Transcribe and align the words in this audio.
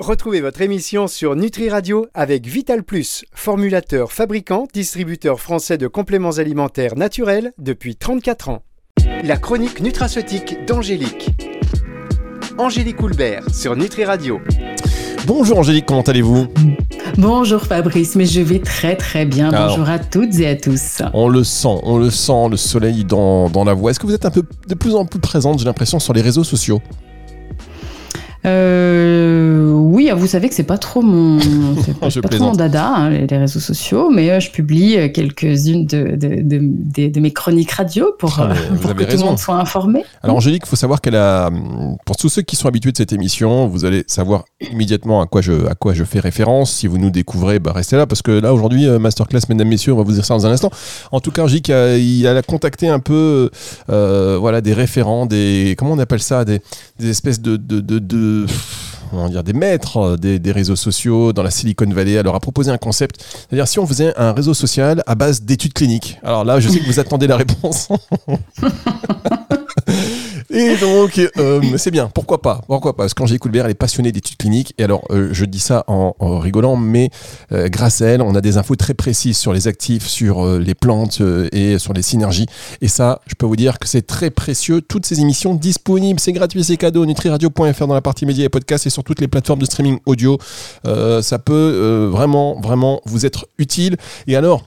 Retrouvez 0.00 0.40
votre 0.40 0.60
émission 0.60 1.06
sur 1.06 1.36
Nutri 1.36 1.70
Radio 1.70 2.06
avec 2.14 2.48
Vital 2.48 2.82
Plus, 2.82 3.24
formulateur, 3.32 4.10
fabricant, 4.10 4.66
distributeur 4.74 5.38
français 5.38 5.78
de 5.78 5.86
compléments 5.86 6.38
alimentaires 6.38 6.96
naturels 6.96 7.52
depuis 7.58 7.94
34 7.94 8.48
ans. 8.48 8.62
La 9.22 9.36
chronique 9.36 9.80
nutraceutique 9.80 10.66
d'Angélique. 10.66 11.30
Angélique 12.58 13.00
Houlbert 13.00 13.48
sur 13.54 13.76
Nutri 13.76 14.04
Radio. 14.04 14.40
Bonjour 15.28 15.60
Angélique, 15.60 15.86
comment 15.86 16.02
allez-vous? 16.02 16.48
Bonjour 17.16 17.62
Fabrice, 17.62 18.16
mais 18.16 18.26
je 18.26 18.40
vais 18.40 18.58
très 18.58 18.96
très 18.96 19.24
bien. 19.24 19.52
Bonjour 19.52 19.88
à 19.88 20.00
toutes 20.00 20.40
et 20.40 20.48
à 20.48 20.56
tous. 20.56 21.02
On 21.12 21.28
le 21.28 21.44
sent, 21.44 21.78
on 21.84 21.98
le 21.98 22.10
sent, 22.10 22.48
le 22.50 22.56
soleil 22.56 23.04
dans, 23.04 23.48
dans 23.48 23.62
la 23.62 23.74
voix. 23.74 23.92
Est-ce 23.92 24.00
que 24.00 24.08
vous 24.08 24.14
êtes 24.14 24.26
un 24.26 24.32
peu 24.32 24.42
de 24.66 24.74
plus 24.74 24.96
en 24.96 25.06
plus 25.06 25.20
présente, 25.20 25.60
j'ai 25.60 25.66
l'impression, 25.66 26.00
sur 26.00 26.12
les 26.12 26.20
réseaux 26.20 26.42
sociaux? 26.42 26.82
Euh, 28.46 29.70
oui, 29.72 30.10
vous 30.14 30.26
savez 30.26 30.48
que 30.48 30.54
c'est 30.54 30.62
pas 30.62 30.78
trop 30.78 31.02
mon, 31.02 31.38
pas, 32.00 32.10
trop 32.10 32.44
mon 32.44 32.52
dada, 32.52 32.88
hein, 32.88 33.10
les 33.10 33.38
réseaux 33.38 33.60
sociaux, 33.60 34.10
mais 34.10 34.30
euh, 34.30 34.40
je 34.40 34.50
publie 34.50 34.96
euh, 34.96 35.08
quelques-unes 35.08 35.86
de, 35.86 36.16
de, 36.16 36.42
de, 36.42 37.08
de, 37.08 37.20
mes 37.20 37.30
chroniques 37.32 37.72
radio 37.72 38.12
pour, 38.18 38.38
ah, 38.40 38.54
pour 38.80 38.94
que 38.94 39.04
tout 39.04 39.16
le 39.16 39.24
monde 39.24 39.38
soit 39.38 39.56
informé. 39.56 40.04
Alors 40.22 40.36
Angélique, 40.36 40.62
il 40.66 40.68
faut 40.68 40.76
savoir 40.76 41.00
qu'elle 41.00 41.16
a, 41.16 41.50
pour 42.04 42.16
tous 42.16 42.28
ceux 42.28 42.42
qui 42.42 42.56
sont 42.56 42.68
habitués 42.68 42.92
de 42.92 42.96
cette 42.96 43.12
émission, 43.12 43.66
vous 43.66 43.84
allez 43.84 44.04
savoir 44.06 44.44
immédiatement 44.70 45.22
à 45.22 45.26
quoi 45.26 45.40
je, 45.40 45.66
à 45.66 45.74
quoi 45.74 45.94
je 45.94 46.04
fais 46.04 46.20
référence. 46.20 46.72
Si 46.72 46.86
vous 46.86 46.98
nous 46.98 47.10
découvrez, 47.10 47.58
bah 47.58 47.72
restez 47.72 47.96
là 47.96 48.06
parce 48.06 48.22
que 48.22 48.32
là 48.32 48.52
aujourd'hui, 48.52 48.86
masterclass, 48.98 49.40
mesdames, 49.48 49.68
messieurs, 49.68 49.92
on 49.92 49.96
va 49.96 50.02
vous 50.02 50.12
dire 50.12 50.24
ça 50.24 50.34
dans 50.34 50.46
un 50.46 50.50
instant. 50.50 50.70
En 51.12 51.20
tout 51.20 51.30
cas, 51.30 51.44
Angélique, 51.44 51.68
il 51.68 52.26
a, 52.26 52.36
a 52.36 52.42
contacté 52.42 52.88
un 52.88 52.98
peu, 52.98 53.50
euh, 53.90 54.36
voilà, 54.38 54.60
des 54.60 54.72
référents, 54.72 55.26
des, 55.26 55.74
comment 55.78 55.92
on 55.92 55.98
appelle 55.98 56.22
ça, 56.22 56.44
des, 56.44 56.60
des 56.98 57.10
espèces 57.10 57.40
de, 57.40 57.56
de, 57.56 57.78
de 58.42 59.28
dire, 59.28 59.44
des 59.44 59.52
maîtres 59.52 59.96
euh, 59.96 60.16
des, 60.16 60.52
réseaux 60.52 60.76
sociaux 60.76 61.32
dans 61.32 61.42
la 61.42 61.50
Silicon 61.50 61.86
Valley. 61.88 62.18
Alors, 62.18 62.34
a 62.34 62.40
proposé 62.40 62.70
un 62.70 62.78
concept, 62.78 63.22
c'est-à-dire 63.22 63.68
si 63.68 63.78
on 63.78 63.86
faisait 63.86 64.12
un 64.16 64.32
réseau 64.32 64.54
social 64.54 65.02
à 65.06 65.14
base 65.14 65.42
d'études 65.42 65.72
cliniques. 65.72 66.18
Alors 66.22 66.44
là, 66.44 66.60
je 66.60 66.68
sais 66.68 66.80
que 66.80 66.86
vous 66.86 67.00
attendez 67.00 67.26
la 67.26 67.36
réponse. 67.36 67.88
Et 70.54 70.76
donc, 70.76 71.20
euh, 71.36 71.60
c'est 71.78 71.90
bien, 71.90 72.08
pourquoi 72.14 72.40
pas? 72.40 72.60
Pourquoi 72.68 72.94
pas? 72.94 73.02
Parce 73.02 73.14
qu'Angélique 73.14 73.42
Coulbert, 73.42 73.64
elle 73.64 73.72
est 73.72 73.74
passionnée 73.74 74.12
d'études 74.12 74.36
cliniques. 74.36 74.72
Et 74.78 74.84
alors, 74.84 75.02
euh, 75.10 75.30
je 75.32 75.44
dis 75.44 75.58
ça 75.58 75.84
en, 75.88 76.14
rigolant, 76.38 76.76
mais 76.76 77.10
euh, 77.50 77.68
grâce 77.68 78.02
à 78.02 78.06
elle, 78.06 78.22
on 78.22 78.36
a 78.36 78.40
des 78.40 78.56
infos 78.56 78.76
très 78.76 78.94
précises 78.94 79.36
sur 79.36 79.52
les 79.52 79.66
actifs, 79.66 80.06
sur 80.06 80.46
les 80.58 80.74
plantes 80.74 81.20
et 81.50 81.80
sur 81.80 81.92
les 81.92 82.02
synergies. 82.02 82.46
Et 82.80 82.86
ça, 82.86 83.20
je 83.26 83.34
peux 83.34 83.46
vous 83.46 83.56
dire 83.56 83.80
que 83.80 83.88
c'est 83.88 84.06
très 84.06 84.30
précieux. 84.30 84.80
Toutes 84.80 85.06
ces 85.06 85.20
émissions 85.20 85.54
disponibles, 85.54 86.20
c'est 86.20 86.32
gratuit, 86.32 86.62
c'est 86.62 86.76
cadeau. 86.76 87.04
Nutriradio.fr 87.04 87.86
dans 87.88 87.94
la 87.94 88.02
partie 88.02 88.24
médias 88.24 88.44
et 88.44 88.48
podcasts 88.48 88.86
et 88.86 88.90
sur 88.90 89.02
toutes 89.02 89.20
les 89.20 89.28
plateformes 89.28 89.60
de 89.60 89.66
streaming 89.66 89.98
audio. 90.06 90.38
ça 90.84 91.38
peut 91.40 92.08
vraiment, 92.12 92.60
vraiment 92.60 93.00
vous 93.06 93.26
être 93.26 93.46
utile. 93.58 93.96
Et 94.28 94.36
alors, 94.36 94.62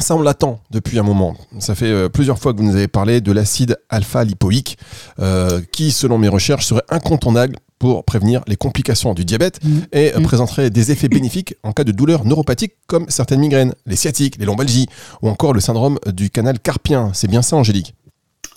ça, 0.00 0.16
on 0.16 0.22
l'attend 0.22 0.60
depuis 0.70 0.98
un 0.98 1.02
moment. 1.02 1.34
Ça 1.58 1.74
fait 1.74 1.86
euh, 1.86 2.08
plusieurs 2.08 2.38
fois 2.38 2.52
que 2.52 2.58
vous 2.58 2.64
nous 2.64 2.76
avez 2.76 2.88
parlé 2.88 3.20
de 3.20 3.32
l'acide 3.32 3.78
alpha-lipoïque, 3.88 4.78
euh, 5.18 5.60
qui, 5.72 5.90
selon 5.90 6.18
mes 6.18 6.28
recherches, 6.28 6.66
serait 6.66 6.84
incontournable 6.88 7.56
pour 7.78 8.04
prévenir 8.04 8.42
les 8.46 8.56
complications 8.56 9.14
du 9.14 9.24
diabète 9.24 9.58
mmh. 9.64 9.78
et 9.92 10.14
euh, 10.14 10.20
mmh. 10.20 10.22
présenterait 10.22 10.70
des 10.70 10.92
effets 10.92 11.08
bénéfiques 11.08 11.54
en 11.62 11.72
cas 11.72 11.82
de 11.82 11.92
douleurs 11.92 12.26
neuropathiques 12.26 12.74
comme 12.86 13.06
certaines 13.08 13.40
migraines, 13.40 13.74
les 13.86 13.96
sciatiques, 13.96 14.36
les 14.38 14.44
lombalgies 14.44 14.86
ou 15.22 15.28
encore 15.28 15.54
le 15.54 15.60
syndrome 15.60 15.98
du 16.06 16.30
canal 16.30 16.60
carpien. 16.60 17.10
C'est 17.14 17.28
bien 17.28 17.42
ça, 17.42 17.56
Angélique? 17.56 17.94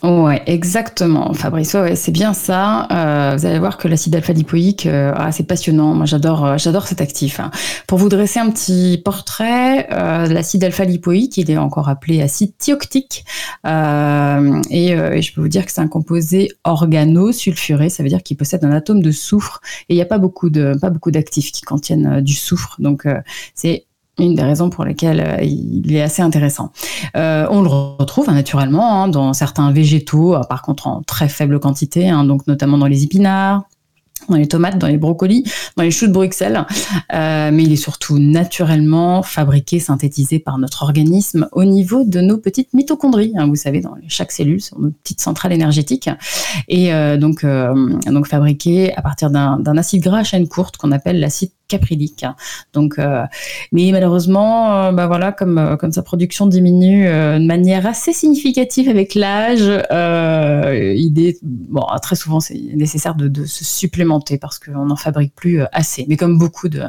Ouais, 0.03 0.43
exactement, 0.47 1.33
Fabrice. 1.33 1.75
Ouais, 1.75 1.95
c'est 1.95 2.11
bien 2.11 2.33
ça. 2.33 2.89
Euh, 2.91 3.37
vous 3.37 3.45
allez 3.45 3.57
voir 3.57 3.77
que 3.77 3.87
l'acide 3.87 4.13
alpha-lipoïque, 4.13 4.85
euh, 4.85 5.13
ah, 5.15 5.31
c'est 5.31 5.45
passionnant. 5.45 5.93
Moi, 5.93 6.05
j'adore, 6.05 6.45
euh, 6.45 6.57
j'adore 6.57 6.87
cet 6.87 6.99
actif. 6.99 7.39
Hein. 7.39 7.51
Pour 7.87 7.99
vous 7.99 8.09
dresser 8.09 8.41
un 8.41 8.49
petit 8.49 9.01
portrait, 9.03 9.87
l'acide 9.89 10.65
alpha-lipoïque, 10.65 11.37
il 11.37 11.49
est 11.49 11.57
encore 11.57 11.87
appelé 11.87 12.21
acide 12.21 12.51
thioctique, 12.57 13.23
et, 13.65 13.69
et, 13.69 15.21
je 15.21 15.33
peux 15.33 15.39
vous 15.39 15.47
dire 15.47 15.65
que 15.65 15.71
c'est 15.71 15.79
un 15.79 15.87
composé 15.87 16.51
organosulfuré. 16.65 17.89
Ça 17.89 18.03
veut 18.03 18.09
dire 18.09 18.23
qu'il 18.23 18.35
possède 18.35 18.65
un 18.65 18.71
atome 18.71 19.01
de 19.01 19.11
soufre, 19.11 19.61
et 19.87 19.93
il 19.93 19.95
n'y 19.95 20.01
a 20.01 20.05
pas 20.05 20.17
beaucoup 20.17 20.49
de, 20.49 20.77
pas 20.81 20.89
beaucoup 20.89 21.11
d'actifs 21.11 21.53
qui 21.53 21.61
contiennent 21.61 22.19
du 22.19 22.33
soufre. 22.33 22.75
Donc, 22.79 23.07
c'est 23.55 23.85
une 24.19 24.35
des 24.35 24.43
raisons 24.43 24.69
pour 24.69 24.85
lesquelles 24.85 25.21
euh, 25.21 25.43
il 25.43 25.95
est 25.95 26.01
assez 26.01 26.21
intéressant. 26.21 26.71
Euh, 27.15 27.47
on 27.49 27.61
le 27.61 27.69
retrouve 27.69 28.29
hein, 28.29 28.33
naturellement 28.33 29.03
hein, 29.03 29.07
dans 29.07 29.33
certains 29.33 29.71
végétaux, 29.71 30.35
euh, 30.35 30.43
par 30.43 30.61
contre 30.61 30.87
en 30.87 31.01
très 31.01 31.27
faible 31.27 31.59
quantité, 31.59 32.09
hein, 32.09 32.23
donc 32.23 32.45
notamment 32.47 32.77
dans 32.77 32.87
les 32.87 33.03
épinards, 33.03 33.63
dans 34.29 34.37
les 34.37 34.47
tomates, 34.47 34.77
dans 34.77 34.87
les 34.87 34.97
brocolis, 34.97 35.43
dans 35.77 35.83
les 35.83 35.91
choux 35.91 36.07
de 36.07 36.11
Bruxelles, 36.11 36.65
euh, 37.13 37.51
mais 37.51 37.63
il 37.63 37.71
est 37.71 37.77
surtout 37.77 38.19
naturellement 38.19 39.23
fabriqué, 39.23 39.79
synthétisé 39.79 40.39
par 40.39 40.57
notre 40.57 40.83
organisme 40.83 41.47
au 41.51 41.63
niveau 41.65 42.03
de 42.03 42.21
nos 42.21 42.37
petites 42.37 42.73
mitochondries. 42.73 43.33
Hein, 43.37 43.47
vous 43.47 43.55
savez, 43.55 43.81
dans 43.81 43.95
chaque 44.07 44.31
cellule, 44.31 44.61
sont 44.61 44.79
nos 44.79 44.91
petites 44.91 45.21
centrales 45.21 45.53
énergétiques, 45.53 46.09
et 46.67 46.93
euh, 46.93 47.17
donc 47.17 47.45
donc 47.45 48.27
fabriqué 48.27 48.93
à 48.95 49.01
partir 49.01 49.29
d'un 49.29 49.77
acide 49.77 50.03
gras 50.03 50.19
à 50.19 50.23
chaîne 50.23 50.47
courte 50.47 50.77
qu'on 50.77 50.91
appelle 50.91 51.19
l'acide 51.19 51.51
caprylique. 51.67 52.25
Donc, 52.73 52.99
euh, 52.99 53.23
mais 53.71 53.89
malheureusement, 53.91 54.73
euh, 54.73 54.91
bah 54.91 55.07
voilà, 55.07 55.31
comme 55.31 55.57
euh, 55.57 55.75
comme 55.75 55.91
sa 55.91 56.03
production 56.03 56.45
diminue 56.45 57.05
de 57.05 57.45
manière 57.45 57.87
assez 57.87 58.13
significative 58.13 58.89
avec 58.89 59.15
l'âge, 59.15 59.61
il 59.61 61.13
est 61.17 61.39
bon 61.43 61.83
très 62.01 62.15
souvent 62.15 62.39
c'est 62.39 62.59
nécessaire 62.75 63.15
de, 63.15 63.45
se 63.45 63.63
supplémenter 63.63 64.12
parce 64.41 64.59
qu'on 64.59 64.85
n'en 64.85 64.95
fabrique 64.95 65.35
plus 65.35 65.61
assez. 65.71 66.05
Mais 66.07 66.17
comme 66.17 66.37
beaucoup 66.37 66.69
de 66.69 66.83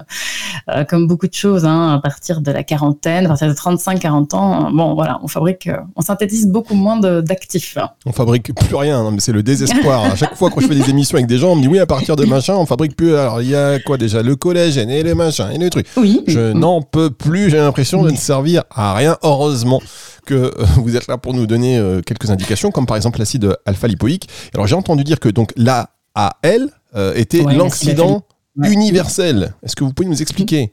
comme 0.89 1.07
beaucoup 1.07 1.27
de 1.27 1.35
choses, 1.35 1.65
hein, 1.65 1.95
à 1.95 1.99
partir 2.01 2.41
de 2.41 2.51
la 2.51 2.63
quarantaine, 2.63 3.27
à 3.27 3.29
partir 3.29 3.49
de 3.49 3.53
35-40 3.53 4.35
ans, 4.35 4.71
bon 4.71 4.95
voilà, 4.95 5.21
on 5.23 5.29
fabrique, 5.29 5.69
on 5.97 6.01
synthétise 6.01 6.47
beaucoup 6.49 6.75
moins 6.75 6.99
d'actifs. 6.99 7.77
On 8.07 8.13
fabrique 8.13 8.55
plus 8.55 8.75
rien, 8.75 9.11
mais 9.11 9.21
c'est 9.21 9.33
le 9.33 9.43
désespoir. 9.43 10.05
à 10.05 10.17
chaque 10.17 10.37
fois 10.37 10.51
que 10.51 10.61
je 10.61 10.67
fais 10.67 10.75
des 10.75 10.91
émissions 10.91 11.17
avec 11.17 11.27
des 11.27 11.39
gens, 11.39 11.53
on 11.53 11.57
me 11.57 11.63
dit 11.63 11.69
oui 11.69 11.79
à 11.79 11.87
partir 11.87 12.17
de 12.17 12.25
machin, 12.25 12.55
on 12.55 12.67
fabrique 12.67 12.97
plus. 12.97 13.15
Alors 13.15 13.43
il 13.43 13.49
y 13.49 13.57
a 13.57 13.79
quoi 13.79 13.99
déjà? 13.99 14.23
Le 14.23 14.37
collège 14.37 14.79
et 14.79 15.03
les 15.03 15.15
machins 15.15 15.51
et 15.53 15.59
les 15.59 15.71
trucs. 15.71 15.87
Oui. 15.97 16.23
Je 16.27 16.53
n'en 16.53 16.83
peux 16.83 17.11
plus, 17.11 17.51
j'ai 17.51 17.59
l'impression 17.59 18.03
de 18.03 18.11
ne 18.11 18.17
servir 18.17 18.65
à 18.71 18.95
rien. 18.95 19.17
Heureusement 19.23 19.81
que 20.27 20.35
euh, 20.35 20.51
vous 20.77 20.97
êtes 20.97 21.07
là 21.07 21.19
pour 21.19 21.35
nous 21.35 21.47
donner 21.47 21.79
euh, 21.79 22.01
quelques 22.01 22.31
indications, 22.31 22.71
comme 22.71 22.87
par 22.87 22.97
exemple 22.97 23.19
l'acide 23.19 23.57
alpha-lipoïque. 23.67 24.29
Alors 24.55 24.67
j'ai 24.67 24.75
entendu 24.75 25.05
dire 25.05 25.21
que 25.21 25.29
donc 25.29 25.53
l'AAL 25.57 26.71
euh, 26.97 27.15
était 27.15 27.43
l'oxydant 27.43 28.23
universel. 28.63 29.55
Est-ce 29.63 29.77
que 29.77 29.85
vous 29.85 29.93
pouvez 29.93 30.09
nous 30.09 30.23
expliquer? 30.23 30.71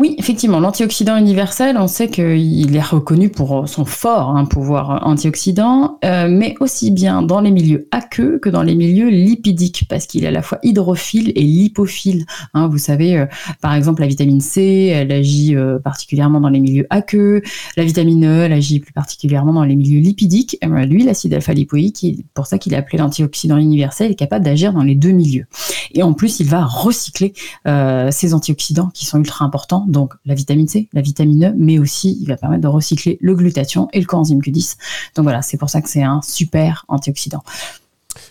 Oui, 0.00 0.14
effectivement, 0.16 0.60
l'antioxydant 0.60 1.18
universel, 1.18 1.76
on 1.78 1.86
sait 1.86 2.08
qu'il 2.08 2.74
est 2.74 2.80
reconnu 2.80 3.28
pour 3.28 3.68
son 3.68 3.84
fort 3.84 4.34
hein, 4.34 4.46
pouvoir 4.46 5.06
antioxydant, 5.06 5.98
euh, 6.06 6.26
mais 6.26 6.54
aussi 6.60 6.90
bien 6.90 7.20
dans 7.20 7.42
les 7.42 7.50
milieux 7.50 7.86
aqueux 7.90 8.38
que 8.38 8.48
dans 8.48 8.62
les 8.62 8.74
milieux 8.74 9.10
lipidiques, 9.10 9.84
parce 9.90 10.06
qu'il 10.06 10.24
est 10.24 10.28
à 10.28 10.30
la 10.30 10.40
fois 10.40 10.58
hydrophile 10.62 11.32
et 11.34 11.42
lipophile. 11.42 12.24
Hein. 12.54 12.68
vous 12.68 12.78
savez, 12.78 13.18
euh, 13.18 13.26
par 13.60 13.74
exemple, 13.74 14.00
la 14.00 14.06
vitamine 14.06 14.40
C, 14.40 14.86
elle 14.86 15.12
agit 15.12 15.54
euh, 15.54 15.78
particulièrement 15.78 16.40
dans 16.40 16.48
les 16.48 16.60
milieux 16.60 16.86
aqueux, 16.88 17.42
la 17.76 17.84
vitamine 17.84 18.24
E, 18.24 18.44
elle 18.44 18.54
agit 18.54 18.80
plus 18.80 18.94
particulièrement 18.94 19.52
dans 19.52 19.64
les 19.64 19.76
milieux 19.76 20.00
lipidiques. 20.00 20.56
lui, 20.62 21.04
l'acide 21.04 21.34
alpha-lipoïque, 21.34 22.24
pour 22.32 22.46
ça 22.46 22.56
qu'il 22.56 22.72
est 22.72 22.76
appelé 22.76 22.96
l'antioxydant 22.96 23.58
universel, 23.58 24.12
est 24.12 24.14
capable 24.14 24.46
d'agir 24.46 24.72
dans 24.72 24.82
les 24.82 24.94
deux 24.94 25.12
milieux. 25.12 25.44
Et 25.92 26.02
en 26.02 26.14
plus, 26.14 26.40
il 26.40 26.46
va 26.46 26.64
recycler 26.64 27.34
ces 27.66 28.32
antioxydants 28.32 28.88
qui 28.94 29.04
sont 29.04 29.18
ultra 29.18 29.44
importants 29.44 29.84
donc 29.90 30.14
la 30.24 30.34
vitamine 30.34 30.68
C, 30.68 30.88
la 30.92 31.02
vitamine 31.02 31.44
E, 31.44 31.54
mais 31.56 31.78
aussi 31.78 32.18
il 32.20 32.26
va 32.26 32.36
permettre 32.36 32.62
de 32.62 32.68
recycler 32.68 33.18
le 33.20 33.34
glutathion 33.34 33.88
et 33.92 34.00
le 34.00 34.06
coenzyme 34.06 34.40
Q10. 34.40 34.76
Donc 35.16 35.24
voilà, 35.24 35.42
c'est 35.42 35.56
pour 35.56 35.70
ça 35.70 35.80
que 35.80 35.88
c'est 35.88 36.02
un 36.02 36.20
super 36.22 36.84
antioxydant. 36.88 37.42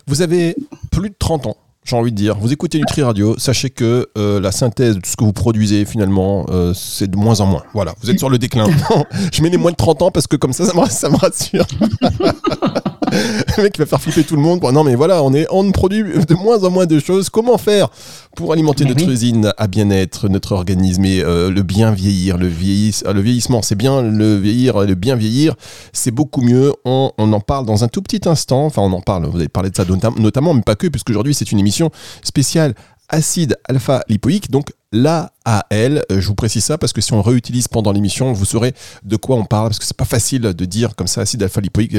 Vous 0.08 0.22
avez 0.22 0.56
plus 0.92 1.10
de 1.10 1.16
30 1.18 1.48
ans 1.48 1.58
j'ai 1.86 1.96
envie 1.96 2.12
de 2.12 2.16
dire. 2.16 2.38
Vous 2.38 2.54
écoutez 2.54 2.78
Nutri 2.78 3.02
Radio, 3.02 3.36
sachez 3.40 3.70
que 3.72 4.10
euh, 4.18 4.40
la 4.40 4.52
synthèse 4.52 4.96
de 4.96 5.02
tout 5.02 5.10
ce 5.10 5.16
que 5.16 5.24
vous 5.24 5.34
produisez, 5.34 5.86
finalement, 5.86 6.46
euh, 6.50 6.74
c'est 6.76 7.10
de 7.10 7.18
moins 7.18 7.40
en 7.42 7.48
moins. 7.48 7.64
Voilà, 7.74 7.96
vous 8.02 8.12
êtes 8.12 8.20
sur 8.20 8.30
le 8.30 8.38
déclin. 8.38 8.68
je 9.34 9.42
mets 9.42 9.50
les 9.50 9.58
moins 9.58 9.72
de 9.72 9.76
30 9.76 10.04
ans 10.04 10.12
parce 10.12 10.28
que 10.28 10.36
comme 10.36 10.54
ça, 10.54 10.66
ça 10.66 10.80
me, 10.80 10.86
ça 10.88 11.10
me 11.10 11.16
rassure. 11.16 11.66
le 13.58 13.64
mec 13.64 13.78
va 13.78 13.86
faire 13.86 14.02
flipper 14.02 14.24
tout 14.24 14.36
le 14.36 14.42
monde. 14.42 14.62
non, 14.62 14.84
mais 14.84 14.96
voilà, 14.96 15.24
on, 15.24 15.34
est, 15.34 15.48
on 15.50 15.72
produit 15.72 16.04
de 16.04 16.34
moins 16.34 16.64
en 16.64 16.72
moins 16.72 16.86
de 16.86 17.00
choses. 17.00 17.30
Comment 17.30 17.58
faire 17.58 17.90
pour 18.36 18.54
alimenter 18.54 18.86
notre 18.86 19.08
usine 19.10 19.52
à 19.58 19.68
bien-être, 19.68 20.30
notre 20.30 20.54
organisme 20.54 21.06
et 21.06 21.22
euh, 21.22 21.50
le 21.50 21.64
bien 21.64 21.92
vieillir, 21.92 22.38
le, 22.38 22.48
le 22.48 23.22
vieillissement, 23.22 23.62
c'est 23.62 23.76
bien, 23.76 24.02
le 24.02 24.38
vieillir, 24.38 24.86
le 24.86 24.96
bien 24.96 25.16
vieillir, 25.16 25.56
c'est 25.94 26.12
beaucoup 26.12 26.42
mieux. 26.42 26.74
On, 26.86 27.12
en 27.18 27.40
parle 27.40 27.66
dans 27.66 27.84
un 27.84 27.88
tout 27.88 28.02
petit 28.02 28.28
instant. 28.28 28.66
Enfin, 28.66 28.82
on 28.82 28.94
en 28.94 29.02
parle, 29.02 29.26
vous 29.26 29.38
avez 29.38 29.50
parlé 29.50 29.70
de 29.70 29.76
ça 29.76 29.86
notamment, 30.18 30.54
mais 30.54 30.62
pas 30.62 30.76
que, 30.76 30.88
puisque 30.88 31.10
aujourd'hui, 31.10 31.34
c'est 31.34 31.52
une 31.52 31.60
émission 31.60 31.92
spéciale 32.24 32.74
acide 33.10 33.58
alpha-lipoïque, 33.68 34.50
donc 34.52 34.72
l'AAL. 34.92 36.04
Je 36.10 36.28
vous 36.28 36.36
précise 36.36 36.64
ça 36.64 36.78
parce 36.78 36.94
que 36.94 37.02
si 37.02 37.14
on 37.14 37.22
réutilise 37.22 37.68
pendant 37.68 37.92
l'émission, 37.92 38.32
vous 38.34 38.46
saurez 38.46 38.74
de 39.04 39.16
quoi 39.16 39.36
on 39.36 39.46
parle, 39.46 39.70
parce 39.70 39.80
que 39.80 39.86
c'est 39.86 39.98
pas 39.98 40.06
facile 40.06 40.42
de 40.42 40.66
dire 40.66 40.96
comme 40.96 41.08
ça 41.08 41.22
acide 41.22 41.44
alpha-lipoïque 41.44 41.96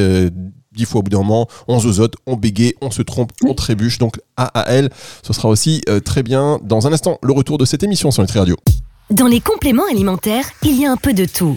dix 0.73 0.85
fois 0.85 1.01
au 1.01 1.03
bout 1.03 1.11
d'un 1.11 1.19
moment, 1.19 1.49
on 1.69 1.81
zozote, 1.81 2.15
on 2.27 2.37
bégaye, 2.37 2.75
on 2.81 2.91
se 2.91 3.03
trompe, 3.03 3.33
on 3.45 3.55
trébuche. 3.55 3.99
Donc 3.99 4.21
AAL, 4.37 4.91
ce 5.23 5.33
sera 5.33 5.49
aussi 5.49 5.83
très 6.05 6.23
bien. 6.23 6.61
Dans 6.63 6.87
un 6.87 6.93
instant, 6.93 7.19
le 7.23 7.33
retour 7.33 7.59
de 7.59 7.65
cette 7.65 7.83
émission 7.83 8.11
sur 8.11 8.23
Nutri 8.23 8.39
Radio. 8.39 8.57
Dans 9.11 9.27
les 9.27 9.41
compléments 9.41 9.87
alimentaires, 9.91 10.45
il 10.63 10.81
y 10.81 10.87
a 10.87 10.93
un 10.93 10.97
peu 10.97 11.13
de 11.13 11.25
tout. 11.25 11.57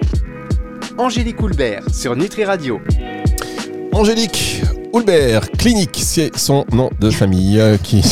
Angélique 0.97 1.41
Houlbert 1.41 1.83
sur 1.93 2.15
Nutri 2.15 2.43
Radio. 2.43 2.79
Angélique 3.93 4.61
Houlbert, 4.93 5.49
clinique, 5.51 5.97
c'est 6.01 6.35
son 6.37 6.65
nom 6.71 6.89
de 6.99 7.09
famille 7.09 7.59
euh, 7.59 7.77
qui. 7.77 8.01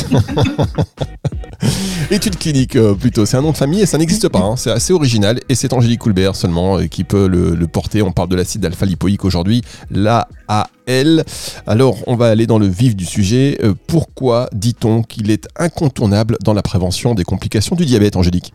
Étude 2.12 2.38
clinique 2.38 2.76
euh, 2.76 2.96
plutôt, 2.96 3.26
c'est 3.26 3.38
un 3.38 3.42
nom 3.42 3.52
de 3.52 3.58
famille 3.58 3.82
et 3.82 3.86
ça 3.86 3.98
n'existe 3.98 4.30
pas, 4.30 4.40
hein. 4.40 4.56
c'est 4.56 4.72
assez 4.72 4.94
original 4.94 5.40
et 5.50 5.56
c'est 5.56 5.74
Angélique 5.74 6.06
Houlbert 6.06 6.36
seulement 6.36 6.80
euh, 6.80 6.88
qui 6.88 7.04
peut 7.04 7.28
le, 7.28 7.68
porter. 7.68 8.02
On 8.02 8.12
parle 8.12 8.30
de 8.30 8.36
l'acide 8.36 8.66
alpha-lipoïque 8.66 9.26
aujourd'hui, 9.26 9.62
l'AAL. 9.92 11.24
Alors 11.68 11.98
on 12.08 12.16
va 12.16 12.28
aller 12.28 12.48
dans 12.48 12.60
le 12.60 12.68
vif 12.68 12.96
du 12.96 13.06
sujet. 13.06 13.60
pourquoi 13.88 14.50
dit-on 14.54 15.04
qu'il 15.04 15.32
est 15.32 15.48
incontournable 15.58 16.38
dans 16.44 16.54
la 16.54 16.62
prévention 16.62 17.14
des 17.14 17.24
complications 17.24 17.76
du 17.76 17.86
diabète, 17.86 18.16
Angélique? 18.16 18.54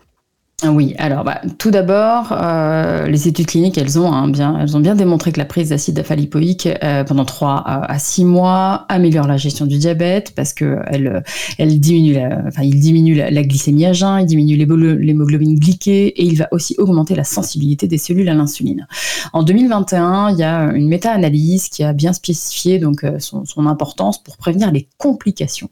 Oui, 0.71 0.95
alors 0.97 1.23
bah, 1.23 1.41
tout 1.57 1.71
d'abord, 1.71 2.31
euh, 2.31 3.07
les 3.07 3.27
études 3.27 3.45
cliniques, 3.45 3.77
elles 3.77 3.99
ont, 3.99 4.27
bien, 4.27 4.57
elles 4.59 4.75
ont 4.77 4.79
bien 4.79 4.95
démontré 4.95 5.31
que 5.31 5.39
la 5.39 5.45
prise 5.45 5.69
d'acide 5.69 5.99
alpha-lipoïque 5.99 6.69
euh, 6.83 7.03
pendant 7.03 7.25
3 7.25 7.63
à 7.65 7.99
6 7.99 8.25
mois 8.25 8.85
améliore 8.89 9.27
la 9.27 9.37
gestion 9.37 9.65
du 9.65 9.77
diabète 9.77 10.33
parce 10.35 10.53
que 10.53 10.79
elle, 10.87 11.23
elle 11.57 11.79
diminue, 11.79 12.17
enfin, 12.47 12.63
il 12.63 12.79
diminue 12.79 13.15
la, 13.15 13.43
glycémie 13.43 13.85
à 13.85 13.93
jeun, 13.93 14.19
il 14.21 14.25
diminue 14.25 14.55
l'hémoglobine 14.55 15.59
glyquée 15.59 16.07
et 16.07 16.23
il 16.23 16.37
va 16.37 16.47
aussi 16.51 16.75
augmenter 16.77 17.15
la 17.15 17.23
sensibilité 17.23 17.87
des 17.87 17.97
cellules 17.97 18.29
à 18.29 18.33
l'insuline. 18.33 18.87
En 19.33 19.43
2021, 19.43 20.31
il 20.31 20.37
y 20.37 20.43
a 20.43 20.71
une 20.73 20.87
méta-analyse 20.87 21.69
qui 21.69 21.83
a 21.83 21.93
bien 21.93 22.13
spécifié 22.13 22.79
donc 22.79 23.03
euh, 23.03 23.19
son 23.19 23.67
importance 23.67 24.21
pour 24.21 24.37
prévenir 24.37 24.71
les 24.71 24.87
complications 24.97 25.69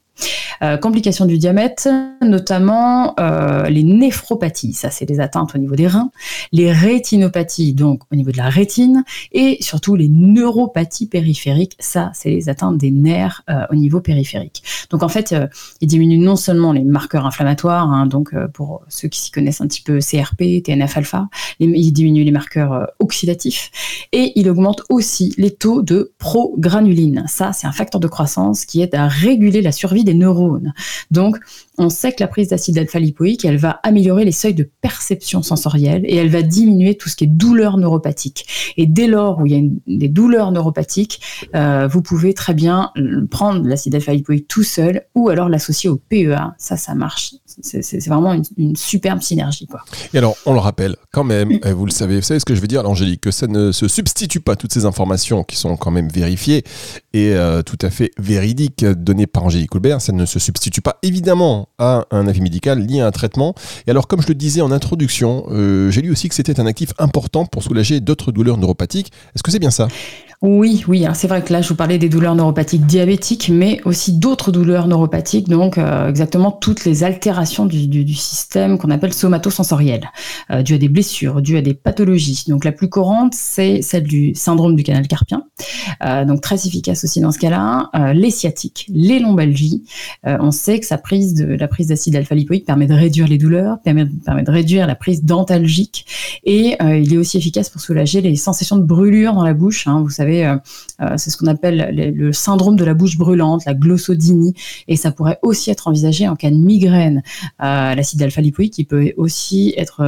euh, 0.62 0.76
complications 0.76 1.26
du 1.26 1.38
diabète, 1.38 1.88
notamment 2.22 3.14
euh, 3.18 3.68
les 3.68 3.82
néphropathies, 3.82 4.72
ça 4.72 4.90
c'est 4.90 5.06
des 5.06 5.20
atteintes 5.20 5.54
au 5.54 5.58
niveau 5.58 5.74
des 5.74 5.86
reins, 5.86 6.10
les 6.52 6.72
rétinopathies, 6.72 7.74
donc 7.74 8.02
au 8.12 8.16
niveau 8.16 8.30
de 8.30 8.36
la 8.36 8.48
rétine, 8.48 9.04
et 9.32 9.58
surtout 9.60 9.96
les 9.96 10.08
neuropathies 10.08 11.06
périphériques, 11.06 11.76
ça 11.80 12.12
c'est 12.14 12.30
les 12.30 12.48
atteintes 12.48 12.78
des 12.78 12.90
nerfs 12.90 13.42
euh, 13.50 13.64
au 13.70 13.74
niveau 13.74 14.00
périphérique. 14.00 14.62
Donc 14.90 15.02
en 15.02 15.08
fait, 15.08 15.34
il 15.80 15.88
diminue 15.88 16.18
non 16.18 16.36
seulement 16.36 16.72
les 16.72 16.84
marqueurs 16.84 17.26
inflammatoires, 17.26 17.90
hein, 17.90 18.06
donc 18.06 18.34
pour 18.52 18.84
ceux 18.88 19.08
qui 19.08 19.20
s'y 19.20 19.30
connaissent 19.30 19.60
un 19.60 19.66
petit 19.66 19.82
peu 19.82 19.98
CRP, 19.98 20.62
TNF-alpha, 20.62 21.28
il 21.58 21.92
diminue 21.92 22.24
les 22.24 22.30
marqueurs 22.30 22.88
oxydatifs, 23.00 23.70
et 24.12 24.32
il 24.36 24.48
augmente 24.48 24.82
aussi 24.88 25.34
les 25.36 25.50
taux 25.50 25.82
de 25.82 26.12
progranuline. 26.18 27.24
Ça 27.26 27.52
c'est 27.52 27.66
un 27.66 27.72
facteur 27.72 28.00
de 28.00 28.08
croissance 28.08 28.64
qui 28.64 28.80
aide 28.80 28.94
à 28.94 29.08
réguler 29.08 29.60
la 29.60 29.72
survie 29.72 30.03
des 30.04 30.14
neurones. 30.14 30.72
Donc, 31.10 31.38
on 31.78 31.88
sait 31.88 32.12
que 32.12 32.20
la 32.20 32.28
prise 32.28 32.48
d'acide 32.48 32.78
alpha-lipoïque, 32.78 33.44
elle 33.44 33.56
va 33.56 33.80
améliorer 33.82 34.24
les 34.24 34.32
seuils 34.32 34.54
de 34.54 34.68
perception 34.80 35.42
sensorielle 35.42 36.02
et 36.06 36.16
elle 36.16 36.30
va 36.30 36.42
diminuer 36.42 36.96
tout 36.96 37.08
ce 37.08 37.16
qui 37.16 37.24
est 37.24 37.28
douleur 37.28 37.76
neuropathique. 37.78 38.74
Et 38.76 38.86
dès 38.86 39.06
lors 39.06 39.40
où 39.40 39.46
il 39.46 39.52
y 39.52 39.56
a 39.56 39.68
des 39.86 40.08
douleurs 40.08 40.52
neuropathiques, 40.52 41.20
euh, 41.54 41.88
vous 41.88 42.02
pouvez 42.02 42.32
très 42.34 42.54
bien 42.54 42.92
prendre 43.30 43.66
l'acide 43.66 43.94
alpha-lipoïque 43.94 44.46
tout 44.48 44.62
seul 44.62 45.02
ou 45.14 45.28
alors 45.28 45.48
l'associer 45.48 45.90
au 45.90 45.96
PEA. 45.96 46.54
Ça, 46.58 46.76
ça 46.76 46.94
marche. 46.94 47.34
C'est 47.46 48.08
vraiment 48.08 48.40
une, 48.56 48.76
superbe 48.76 49.22
synergie. 49.22 49.68
Et 50.12 50.18
alors, 50.18 50.36
on 50.46 50.52
le 50.52 50.58
rappelle 50.58 50.96
quand 51.12 51.24
même, 51.24 51.58
vous 51.64 51.86
le 51.86 51.92
savez, 51.92 52.16
vous 52.16 52.22
savez 52.22 52.40
ce 52.40 52.44
que 52.44 52.54
je 52.54 52.60
veux 52.60 52.66
dire, 52.66 52.88
Angélique, 52.88 53.20
que 53.20 53.30
ça 53.30 53.46
ne 53.46 53.72
se 53.72 53.88
substitue 53.88 54.40
pas 54.40 54.52
à 54.52 54.56
toutes 54.56 54.72
ces 54.72 54.84
informations 54.84 55.44
qui 55.44 55.56
sont 55.56 55.76
quand 55.76 55.90
même 55.90 56.08
vérifiées 56.08 56.64
et 57.12 57.32
euh, 57.32 57.62
tout 57.62 57.78
à 57.80 57.90
fait 57.90 58.10
véridiques 58.18 58.84
données 58.84 59.26
par 59.26 59.44
Angélique 59.44 59.70
Coulbert. 59.70 59.93
Ça 59.98 60.12
ne 60.12 60.26
se 60.26 60.38
substitue 60.38 60.80
pas 60.80 60.98
évidemment 61.02 61.68
à 61.78 62.06
un 62.10 62.26
avis 62.26 62.40
médical 62.40 62.84
lié 62.84 63.00
à 63.00 63.06
un 63.06 63.10
traitement. 63.10 63.54
Et 63.86 63.90
alors, 63.90 64.06
comme 64.06 64.22
je 64.22 64.28
le 64.28 64.34
disais 64.34 64.60
en 64.60 64.72
introduction, 64.72 65.46
euh, 65.50 65.90
j'ai 65.90 66.02
lu 66.02 66.10
aussi 66.10 66.28
que 66.28 66.34
c'était 66.34 66.60
un 66.60 66.66
actif 66.66 66.90
important 66.98 67.46
pour 67.46 67.62
soulager 67.62 68.00
d'autres 68.00 68.32
douleurs 68.32 68.58
neuropathiques. 68.58 69.12
Est-ce 69.34 69.42
que 69.42 69.50
c'est 69.50 69.58
bien 69.58 69.70
ça? 69.70 69.88
Oui, 70.46 70.84
oui, 70.88 71.06
c'est 71.14 71.26
vrai 71.26 71.42
que 71.42 71.54
là, 71.54 71.62
je 71.62 71.70
vous 71.70 71.74
parlais 71.74 71.96
des 71.96 72.10
douleurs 72.10 72.34
neuropathiques 72.34 72.84
diabétiques, 72.84 73.48
mais 73.48 73.80
aussi 73.86 74.12
d'autres 74.12 74.52
douleurs 74.52 74.88
neuropathiques, 74.88 75.48
donc 75.48 75.78
euh, 75.78 76.10
exactement 76.10 76.52
toutes 76.52 76.84
les 76.84 77.02
altérations 77.02 77.64
du, 77.64 78.14
système 78.14 78.76
qu'on 78.76 78.90
appelle 78.90 79.14
somatosensoriel, 79.14 80.10
euh, 80.50 80.60
dû 80.60 80.74
à 80.74 80.78
des 80.78 80.90
blessures, 80.90 81.40
dû 81.40 81.56
à 81.56 81.62
des 81.62 81.72
pathologies. 81.72 82.44
Donc 82.48 82.66
la 82.66 82.72
plus 82.72 82.90
courante, 82.90 83.32
c'est 83.32 83.80
celle 83.80 84.02
du 84.02 84.34
syndrome 84.34 84.76
du 84.76 84.82
canal 84.82 85.08
carpien, 85.08 85.44
euh, 86.04 86.26
donc 86.26 86.42
très 86.42 86.66
efficace 86.66 87.04
aussi 87.04 87.22
dans 87.22 87.32
ce 87.32 87.38
cas-là. 87.38 87.88
les 88.12 88.30
sciatiques, 88.30 88.84
les 88.92 89.20
lombalgies, 89.20 89.84
on 90.24 90.50
sait 90.50 90.78
que 90.78 90.86
la 90.90 90.98
prise 91.68 91.88
d'acide 91.88 92.16
alpha-lipoïque 92.16 92.66
permet 92.66 92.86
de 92.86 92.92
réduire 92.92 93.28
les 93.28 93.38
douleurs, 93.38 93.78
permet, 93.82 94.04
permet 94.26 94.42
de 94.42 94.50
réduire 94.50 94.86
la 94.86 94.94
prise 94.94 95.24
dentalgique, 95.24 96.04
et 96.44 96.76
il 96.82 97.14
est 97.14 97.16
aussi 97.16 97.38
efficace 97.38 97.70
pour 97.70 97.80
soulager 97.80 98.20
les 98.20 98.36
sensations 98.36 98.76
de 98.76 98.82
brûlure 98.82 99.32
dans 99.32 99.44
la 99.44 99.54
bouche. 99.54 99.86
Hein. 99.86 100.02
vous 100.02 100.10
savez 100.10 100.33
euh, 100.42 100.56
euh, 101.00 101.14
c'est 101.16 101.30
ce 101.30 101.36
qu'on 101.36 101.46
appelle 101.46 101.90
le, 101.94 102.32
syndrome 102.32 102.76
de 102.76 102.84
la 102.84 102.94
bouche 102.94 103.16
brûlante, 103.16 103.64
la 103.64 103.74
glossodynie, 103.74 104.54
et 104.88 104.96
ça 104.96 105.12
pourrait 105.12 105.38
aussi 105.42 105.70
être 105.70 105.88
envisagé 105.88 106.28
en 106.28 106.36
cas 106.36 106.50
de 106.50 106.56
migraine. 106.56 107.22
Euh, 107.62 107.94
l'acide 107.94 108.22
alpha-lipoïque, 108.22 108.78
il 108.78 108.86
peut 108.86 109.12
aussi 109.16 109.74
être 109.76 110.02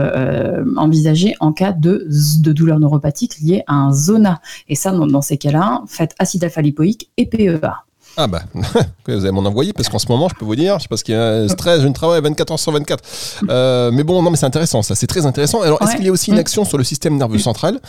envisagé 0.76 1.34
en 1.40 1.52
cas 1.52 1.73
de, 1.73 2.08
de 2.40 2.52
douleur 2.52 2.78
neuropathique 2.81 3.38
liée 3.38 3.62
à 3.67 3.75
un 3.75 3.93
zona. 3.93 4.40
Et 4.69 4.75
ça, 4.75 4.93
dans, 4.93 5.23
ces 5.23 5.38
cas-là, 5.38 5.82
faites 5.87 6.14
acide 6.19 6.44
alpha-lipoïque 6.44 7.11
et 7.17 7.26
PEA. 7.26 7.85
Ah 8.16 8.26
bah, 8.26 8.42
vous 8.54 9.24
allez 9.24 9.30
m'en 9.30 9.44
envoyer 9.44 9.72
parce 9.74 9.88
qu'en 9.88 9.98
ce 9.98 10.08
moment, 10.08 10.28
je 10.28 10.34
peux 10.34 10.46
vous 10.46 10.56
dire, 10.56 10.78
je 10.78 10.84
sais 10.84 10.88
pas 10.88 10.96
ce 10.96 11.04
qu'il 11.04 11.14
y 11.14 11.18
a 11.18 11.46
stress, 11.48 11.82
je 11.82 11.88
ne 11.88 11.92
travaille 11.92 12.22
24 12.22 12.52
heures 12.52 12.58
sur 12.58 12.72
24. 12.72 13.04
Euh, 13.50 13.90
mais 13.92 14.04
bon, 14.04 14.22
non, 14.22 14.30
mais 14.30 14.36
c'est 14.36 14.46
intéressant, 14.46 14.82
ça, 14.82 14.94
c'est 14.94 15.06
très 15.06 15.26
intéressant. 15.26 15.60
Alors, 15.60 15.80
est-ce 15.82 15.96
qu'il 15.96 16.06
y 16.06 16.08
a 16.08 16.12
aussi 16.12 16.30
une 16.30 16.36
mm. 16.36 16.40
action 16.40 16.64
sur 16.64 16.78
le 16.78 16.84
système 16.84 17.16
nerveux 17.16 17.38
central? 17.38 17.80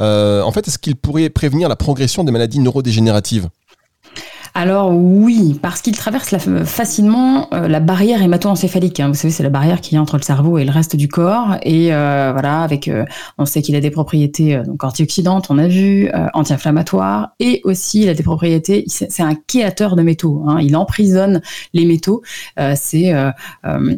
Euh, 0.00 0.42
En 0.42 0.50
fait, 0.50 0.66
est-ce 0.66 0.78
qu'il 0.78 0.96
pourrait 0.96 1.30
prévenir 1.30 1.68
la 1.68 1.76
progression 1.76 2.24
des 2.24 2.32
maladies 2.32 2.58
neurodégénératives? 2.58 3.48
Alors 4.56 4.90
oui, 4.90 5.58
parce 5.60 5.82
qu'il 5.82 5.94
traverse 5.98 6.34
facilement 6.64 7.52
euh, 7.52 7.68
la 7.68 7.78
barrière 7.78 8.22
hémato-encéphalique. 8.22 9.00
Hein. 9.00 9.08
Vous 9.08 9.14
savez, 9.14 9.30
c'est 9.30 9.42
la 9.42 9.50
barrière 9.50 9.82
qui 9.82 9.96
est 9.96 9.98
entre 9.98 10.16
le 10.16 10.22
cerveau 10.22 10.56
et 10.56 10.64
le 10.64 10.70
reste 10.70 10.96
du 10.96 11.08
corps. 11.08 11.58
Et 11.62 11.92
euh, 11.92 12.30
voilà, 12.32 12.62
avec, 12.62 12.88
euh, 12.88 13.04
on 13.36 13.44
sait 13.44 13.60
qu'il 13.60 13.76
a 13.76 13.80
des 13.80 13.90
propriétés 13.90 14.62
donc 14.64 14.82
antioxydantes, 14.82 15.50
on 15.50 15.58
a 15.58 15.68
vu, 15.68 16.10
anti-inflammatoires, 16.32 17.34
et 17.38 17.60
aussi 17.64 18.04
il 18.04 18.08
a 18.08 18.14
des 18.14 18.22
propriétés. 18.22 18.84
C'est 18.86 19.22
un 19.22 19.36
chélateur 19.46 19.94
de 19.94 20.00
métaux. 20.00 20.42
Hein. 20.46 20.58
Il 20.62 20.74
emprisonne 20.74 21.42
les 21.74 21.84
métaux. 21.84 22.22
c'est 22.76 23.12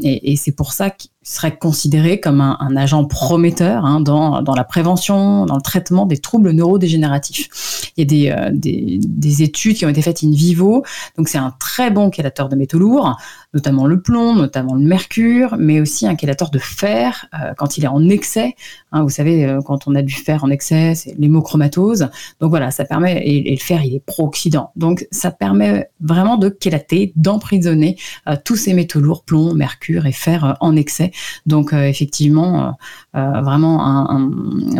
et, 0.02 0.32
et 0.32 0.36
c'est 0.36 0.56
pour 0.56 0.72
ça 0.72 0.90
serait 1.28 1.56
considéré 1.56 2.20
comme 2.20 2.40
un, 2.40 2.76
agent 2.76 3.04
prometteur 3.04 3.84
hein, 3.84 4.00
dans, 4.00 4.40
dans, 4.40 4.54
la 4.54 4.64
prévention, 4.64 5.44
dans 5.44 5.56
le 5.56 5.60
traitement 5.60 6.06
des 6.06 6.16
troubles 6.16 6.52
neurodégénératifs. 6.52 7.92
Il 7.96 8.00
y 8.00 8.02
a 8.02 8.06
des, 8.06 8.30
euh, 8.30 8.50
des, 8.52 8.98
des, 9.02 9.42
études 9.42 9.76
qui 9.76 9.84
ont 9.84 9.90
été 9.90 10.00
faites 10.00 10.24
in 10.24 10.30
vivo, 10.30 10.84
donc 11.18 11.28
c'est 11.28 11.38
un 11.38 11.52
très 11.58 11.90
bon 11.90 12.10
chélateur 12.10 12.48
de 12.48 12.56
métaux 12.56 12.78
lourds, 12.78 13.18
notamment 13.54 13.86
le 13.86 14.00
plomb, 14.00 14.34
notamment 14.34 14.74
le 14.74 14.84
mercure, 14.84 15.56
mais 15.58 15.80
aussi 15.80 16.06
un 16.06 16.16
chélateur 16.16 16.50
de 16.50 16.58
fer 16.58 17.26
euh, 17.34 17.54
quand 17.56 17.78
il 17.78 17.84
est 17.84 17.88
en 17.88 18.08
excès. 18.08 18.54
Hein, 18.92 19.02
vous 19.02 19.08
savez, 19.08 19.44
euh, 19.44 19.60
quand 19.64 19.86
on 19.86 19.94
a 19.94 20.02
du 20.02 20.14
fer 20.14 20.44
en 20.44 20.50
excès, 20.50 20.94
c'est 20.94 21.14
l'hémochromatose. 21.18 22.08
Donc 22.40 22.50
voilà, 22.50 22.70
ça 22.70 22.84
permet, 22.84 23.22
et, 23.26 23.50
le 23.50 23.60
fer, 23.60 23.82
il 23.84 23.94
est 23.94 24.04
pro-oxydant. 24.04 24.70
Donc 24.76 25.06
ça 25.10 25.30
permet 25.30 25.90
vraiment 26.00 26.36
de 26.36 26.56
chélater, 26.62 27.12
d'emprisonner 27.16 27.96
tous 28.44 28.56
ces 28.56 28.74
métaux 28.74 29.00
lourds, 29.00 29.24
plomb, 29.24 29.54
mercure 29.54 30.06
et 30.06 30.12
fer 30.12 30.56
en 30.60 30.76
excès 30.76 31.12
donc 31.46 31.72
euh, 31.72 31.84
effectivement, 31.84 32.68
euh, 32.68 32.70
euh, 33.16 33.40
vraiment 33.40 33.78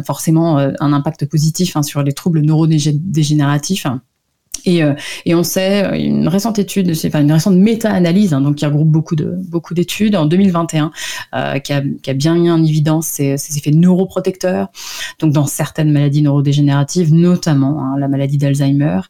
forcément 0.04 0.58
un 0.58 0.92
impact 0.92 1.26
positif 1.26 1.76
hein, 1.76 1.82
sur 1.82 2.02
les 2.02 2.12
troubles 2.12 2.40
neurodégénératifs 2.40 3.86
Et, 4.64 4.82
euh, 4.82 4.94
et, 5.24 5.34
on 5.34 5.42
sait, 5.42 5.84
euh, 5.84 5.96
une 5.96 6.28
récente 6.28 6.58
étude, 6.58 6.90
enfin 7.06 7.20
une 7.20 7.32
récente 7.32 7.56
méta-analyse, 7.56 8.34
hein, 8.34 8.40
donc 8.40 8.56
qui 8.56 8.66
regroupe 8.66 8.88
beaucoup 8.88 9.16
de 9.16 9.34
beaucoup 9.48 9.74
d'études 9.74 10.16
en 10.16 10.26
2021, 10.26 10.90
euh, 11.34 11.58
qui, 11.58 11.72
a, 11.72 11.82
bien 12.14 12.34
mis 12.34 12.50
en 12.50 12.62
évidence 12.62 13.06
ces, 13.06 13.36
ces, 13.36 13.58
effets 13.58 13.70
neuroprotecteurs, 13.70 14.68
donc 15.20 15.32
dans 15.32 15.46
certaines 15.46 15.92
maladies 15.92 16.22
neurodégénératives, 16.22 17.12
notamment 17.12 17.82
hein, 17.82 17.98
la 17.98 18.08
maladie 18.08 18.38
d'Alzheimer. 18.38 19.00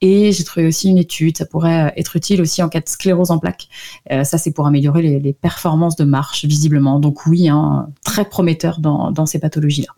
Et 0.00 0.32
j'ai 0.32 0.44
trouvé 0.44 0.66
aussi 0.66 0.88
une 0.88 0.98
étude, 0.98 1.38
ça 1.38 1.46
pourrait 1.46 1.92
être 1.96 2.16
utile 2.16 2.40
aussi 2.40 2.62
en 2.62 2.68
cas 2.68 2.80
de 2.80 2.88
sclérose 2.88 3.30
en 3.30 3.38
plaques. 3.38 3.68
Ça, 4.10 4.38
c'est 4.38 4.52
pour 4.52 4.66
améliorer 4.66 5.02
les, 5.02 5.32
performances 5.32 5.96
de 5.96 6.04
marche, 6.04 6.44
visiblement. 6.44 7.00
Donc 7.00 7.26
oui, 7.26 7.48
hein, 7.48 7.88
très 8.04 8.24
prometteur 8.24 8.78
dans 8.80 9.26
ces 9.26 9.38
pathologies-là. 9.38 9.94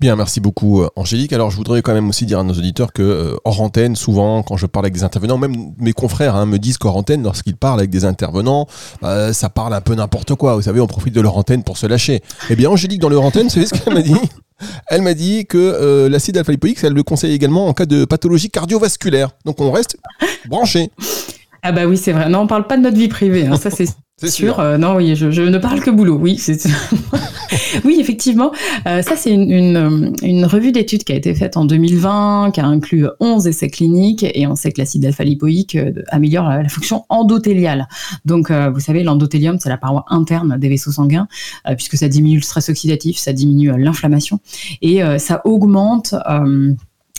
Bien, 0.00 0.16
merci 0.16 0.40
beaucoup 0.40 0.82
euh, 0.82 0.88
Angélique. 0.96 1.32
Alors 1.32 1.50
je 1.50 1.56
voudrais 1.56 1.82
quand 1.82 1.94
même 1.94 2.08
aussi 2.08 2.26
dire 2.26 2.38
à 2.38 2.42
nos 2.42 2.54
auditeurs 2.54 2.92
que 2.92 3.02
euh, 3.02 3.36
hors 3.44 3.60
antenne, 3.60 3.96
souvent 3.96 4.42
quand 4.42 4.56
je 4.56 4.66
parle 4.66 4.86
avec 4.86 4.94
des 4.94 5.04
intervenants, 5.04 5.38
même 5.38 5.72
mes 5.78 5.92
confrères 5.92 6.36
hein, 6.36 6.46
me 6.46 6.58
disent 6.58 6.78
qu'hors 6.78 6.96
antenne, 6.96 7.22
lorsqu'ils 7.22 7.56
parlent 7.56 7.80
avec 7.80 7.90
des 7.90 8.04
intervenants, 8.04 8.66
euh, 9.02 9.32
ça 9.32 9.48
parle 9.48 9.74
un 9.74 9.80
peu 9.80 9.94
n'importe 9.94 10.34
quoi. 10.34 10.54
Vous 10.56 10.62
savez, 10.62 10.80
on 10.80 10.86
profite 10.86 11.14
de 11.14 11.20
leur 11.20 11.36
antenne 11.36 11.62
pour 11.62 11.78
se 11.78 11.86
lâcher. 11.86 12.22
Eh 12.48 12.56
bien 12.56 12.70
Angélique, 12.70 13.00
dans 13.00 13.08
leur 13.08 13.22
antenne, 13.22 13.44
vous 13.44 13.50
savez 13.50 13.66
ce 13.66 13.74
qu'elle 13.74 13.94
m'a 13.94 14.02
dit 14.02 14.16
Elle 14.88 15.02
m'a 15.02 15.14
dit 15.14 15.46
que 15.46 16.06
l'acide 16.10 16.36
alpha-lipoïque, 16.36 16.78
elle 16.82 16.92
le 16.92 17.02
conseille 17.02 17.32
également 17.32 17.66
en 17.66 17.72
cas 17.72 17.86
de 17.86 18.04
pathologie 18.04 18.50
cardiovasculaire. 18.50 19.30
Donc 19.46 19.60
on 19.60 19.70
reste 19.70 19.96
branché. 20.48 20.90
Ah 21.62 21.72
bah 21.72 21.86
oui, 21.86 21.96
c'est 21.96 22.12
vrai. 22.12 22.28
Non, 22.28 22.40
on 22.40 22.46
parle 22.46 22.66
pas 22.66 22.76
de 22.76 22.82
notre 22.82 22.96
vie 22.96 23.08
privée. 23.08 23.46
Hein. 23.46 23.56
Ça, 23.56 23.70
c'est 23.70 23.86
sûr. 24.28 24.54
sûr. 24.54 24.60
Euh, 24.60 24.78
non, 24.78 24.96
oui, 24.96 25.14
je, 25.16 25.30
je, 25.30 25.42
ne 25.42 25.58
parle 25.58 25.80
que 25.80 25.90
boulot. 25.90 26.16
Oui, 26.16 26.36
c'est 26.38 26.58
oui, 27.84 27.98
effectivement. 28.00 28.52
Euh, 28.86 29.02
ça, 29.02 29.16
c'est 29.16 29.30
une, 29.30 29.50
une, 29.50 30.14
une, 30.22 30.44
revue 30.44 30.72
d'études 30.72 31.04
qui 31.04 31.12
a 31.12 31.14
été 31.14 31.34
faite 31.34 31.56
en 31.56 31.64
2020, 31.64 32.50
qui 32.52 32.60
a 32.60 32.66
inclus 32.66 33.06
11 33.20 33.46
essais 33.46 33.68
cliniques, 33.68 34.24
et 34.34 34.46
on 34.46 34.54
sait 34.54 34.72
que 34.72 34.80
l'acide 34.80 35.04
alpha-lipoïque 35.04 35.76
euh, 35.76 35.92
améliore 36.08 36.48
la, 36.48 36.62
la, 36.62 36.68
fonction 36.68 37.04
endothéliale. 37.08 37.88
Donc, 38.24 38.50
euh, 38.50 38.70
vous 38.70 38.80
savez, 38.80 39.02
l'endothélium, 39.02 39.58
c'est 39.58 39.68
la 39.68 39.78
paroi 39.78 40.04
interne 40.08 40.58
des 40.58 40.68
vaisseaux 40.68 40.92
sanguins, 40.92 41.28
euh, 41.68 41.74
puisque 41.74 41.96
ça 41.96 42.08
diminue 42.08 42.36
le 42.36 42.42
stress 42.42 42.68
oxydatif, 42.68 43.18
ça 43.18 43.32
diminue 43.32 43.72
l'inflammation, 43.78 44.40
et 44.82 45.00
ça 45.18 45.40
augmente 45.44 46.14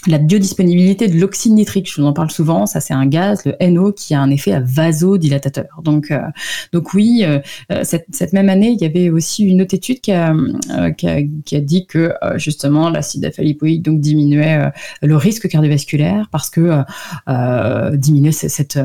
la 0.08 0.18
biodisponibilité 0.18 1.08
de 1.08 1.20
l'oxyde 1.20 1.54
nitrique, 1.54 1.92
je 1.92 2.02
vous 2.02 2.08
en 2.08 2.14
parle 2.14 2.32
souvent, 2.32 2.66
ça 2.66 2.80
c'est 2.80 2.94
un 2.94 3.06
gaz, 3.06 3.44
le 3.46 3.56
NO, 3.70 3.92
qui 3.92 4.14
a 4.16 4.22
un 4.22 4.32
effet 4.32 4.60
vasodilatateur. 4.60 5.82
Donc, 5.84 6.12
euh, 6.12 6.20
donc 6.74 6.94
oui, 6.94 7.24
euh, 7.24 7.40
euh, 7.72 7.84
cette, 7.84 8.08
cette, 8.12 8.34
même 8.34 8.50
année, 8.50 8.70
il 8.70 8.82
y 8.82 8.86
avait 8.86 9.10
aussi 9.10 9.44
une 9.44 9.62
autre 9.62 9.76
étude 9.76 10.02
qui 10.02 10.12
a, 10.12 10.34
qui 10.98 11.56
a, 11.56 11.62
dit 11.62 11.86
que 11.86 12.14
justement 12.36 12.90
l'acide 12.90 13.26
alpha-lipoïque 13.26 13.84
donc 13.84 14.00
diminuait 14.00 14.72
le 15.02 15.16
risque 15.16 15.48
cardiovasculaire 15.48 16.28
parce 16.32 16.50
que 16.50 16.82
diminuait 17.96 18.32
cette, 18.32 18.80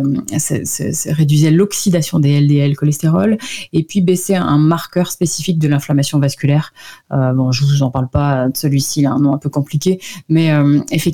réduisait 1.07 1.51
l'oxydation 1.51 2.19
des 2.19 2.41
LDL 2.41 2.77
cholestérol 2.77 3.39
et 3.73 3.85
puis 3.85 4.03
baissait 4.03 4.35
un 4.35 4.59
marqueur 4.59 5.11
spécifique 5.11 5.59
de 5.59 5.69
l'inflammation 5.69 6.19
vasculaire. 6.19 6.73
bon, 7.11 7.53
je 7.53 7.65
vous 7.65 7.83
en 7.83 7.91
parle 7.91 8.09
pas 8.09 8.49
de 8.49 8.57
celui-ci, 8.57 9.07
un 9.07 9.19
nom 9.19 9.35
un 9.35 9.39
peu 9.39 9.49
compliqué, 9.49 10.01
mais 10.29 10.51
effectivement, 10.91 11.06